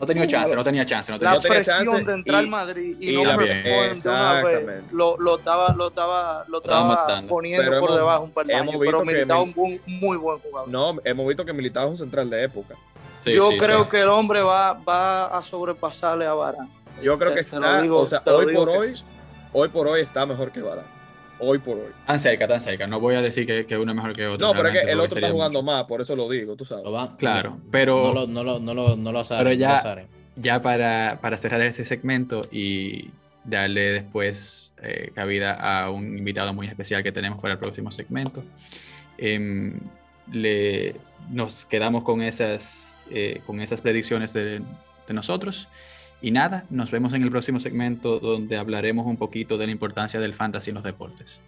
No 0.00 0.06
tenía 0.06 0.26
chance, 0.26 0.56
no 0.56 0.64
tenía 0.64 0.86
chance. 0.86 1.12
No 1.12 1.18
la 1.18 1.20
tenía 1.20 1.40
tenía 1.40 1.56
presión 1.56 1.84
chance 1.84 2.04
de 2.06 2.12
entrar 2.14 2.40
y- 2.40 2.44
al 2.44 2.50
Madrid 2.50 2.96
y, 2.98 3.10
y 3.10 3.14
no 3.14 3.24
la- 3.24 3.36
perform 3.36 4.00
de 4.00 4.08
una 4.08 4.42
vez 4.42 4.66
lo, 4.92 5.16
lo 5.18 5.36
estaba, 5.38 5.74
lo 5.74 5.88
estaba, 5.88 6.44
lo 6.48 6.58
estaba 6.58 7.22
poniendo 7.28 7.68
Pero 7.68 7.80
por 7.80 7.90
hemos- 7.90 8.00
debajo 8.00 8.24
un 8.24 8.32
peldaño. 8.32 8.60
hemos 8.62 8.74
Pero 8.78 8.80
visto 8.80 9.02
que 9.02 9.12
Militao 9.12 9.44
es 9.44 9.56
un 9.56 9.80
muy 10.00 10.16
buen 10.16 10.38
jugador. 10.38 10.68
no, 10.70 10.96
hemos 11.04 11.26
visto 11.28 11.44
que 11.44 11.52
Militao 11.52 11.84
es 11.86 11.90
un 11.92 11.98
central 11.98 12.30
de 12.30 12.44
época. 12.44 12.76
Sí, 13.24 13.32
Yo 13.32 13.50
sí, 13.50 13.56
creo 13.58 13.82
sí. 13.84 13.88
que 13.90 14.00
el 14.00 14.08
hombre 14.08 14.40
va, 14.42 14.72
va 14.74 15.26
a 15.26 15.42
sobrepasarle 15.42 16.26
a 16.26 16.34
Varane. 16.34 16.68
Yo 17.02 17.18
creo 17.18 17.30
Te- 17.30 17.34
que 17.36 17.40
está, 17.40 17.80
digo- 17.82 18.00
o 18.00 18.06
sea, 18.06 18.22
hoy 18.26 18.54
por 18.54 18.68
hoy, 18.70 18.88
hoy 19.52 19.68
por 19.68 19.88
hoy 19.88 20.00
está 20.02 20.24
mejor 20.26 20.50
que 20.52 20.60
Varane. 20.62 20.88
Hoy 21.42 21.58
por 21.58 21.76
hoy. 21.78 21.92
Tan 22.06 22.18
cerca, 22.20 22.46
tan 22.46 22.60
cerca. 22.60 22.86
No 22.86 23.00
voy 23.00 23.14
a 23.14 23.22
decir 23.22 23.46
que, 23.46 23.64
que 23.64 23.78
uno 23.78 23.92
es 23.92 23.96
mejor 23.96 24.12
que 24.14 24.26
otro. 24.26 24.46
No, 24.46 24.52
pero 24.52 24.68
es 24.68 24.74
que 24.84 24.90
el 24.92 25.00
otro 25.00 25.18
está 25.18 25.30
jugando 25.30 25.62
mucho. 25.62 25.72
más, 25.72 25.84
por 25.86 26.00
eso 26.02 26.14
lo 26.14 26.28
digo, 26.28 26.54
tú 26.54 26.64
sabes. 26.66 26.84
Van- 26.84 27.16
Claro, 27.16 27.50
no 27.50 27.60
pero 27.70 28.12
lo, 28.12 28.26
no 28.26 28.44
lo, 28.44 28.58
no 28.58 28.74
lo, 28.74 28.96
no 28.96 29.10
lo 29.12 29.24
saben, 29.24 29.44
Pero 29.44 29.54
ya- 29.56 29.68
no 29.68 29.74
lo 29.76 29.82
saben. 29.82 30.06
ya 30.36 30.60
para, 30.60 31.18
para 31.22 31.38
cerrar 31.38 31.62
ese 31.62 31.84
segmento 31.86 32.42
y 32.50 33.10
darle 33.44 33.92
después 33.92 34.72
eh, 34.82 35.12
cabida 35.14 35.54
a 35.54 35.88
un 35.90 36.18
invitado 36.18 36.52
muy 36.52 36.66
especial 36.66 37.02
que 37.02 37.10
tenemos 37.12 37.40
para 37.40 37.54
el 37.54 37.58
próximo 37.58 37.90
segmento, 37.90 38.42
em, 39.18 39.78
le, 40.30 40.96
nos 41.30 41.64
quedamos 41.64 42.04
con 42.04 42.20
esas, 42.22 42.89
eh, 43.10 43.42
con 43.46 43.60
esas 43.60 43.80
predicciones 43.80 44.32
de, 44.32 44.60
de 45.06 45.14
nosotros. 45.14 45.68
Y 46.22 46.30
nada, 46.30 46.66
nos 46.70 46.90
vemos 46.90 47.14
en 47.14 47.22
el 47.22 47.30
próximo 47.30 47.60
segmento 47.60 48.20
donde 48.20 48.56
hablaremos 48.58 49.06
un 49.06 49.16
poquito 49.16 49.56
de 49.56 49.66
la 49.66 49.72
importancia 49.72 50.20
del 50.20 50.34
fantasy 50.34 50.70
en 50.70 50.74
los 50.74 50.84
deportes. 50.84 51.40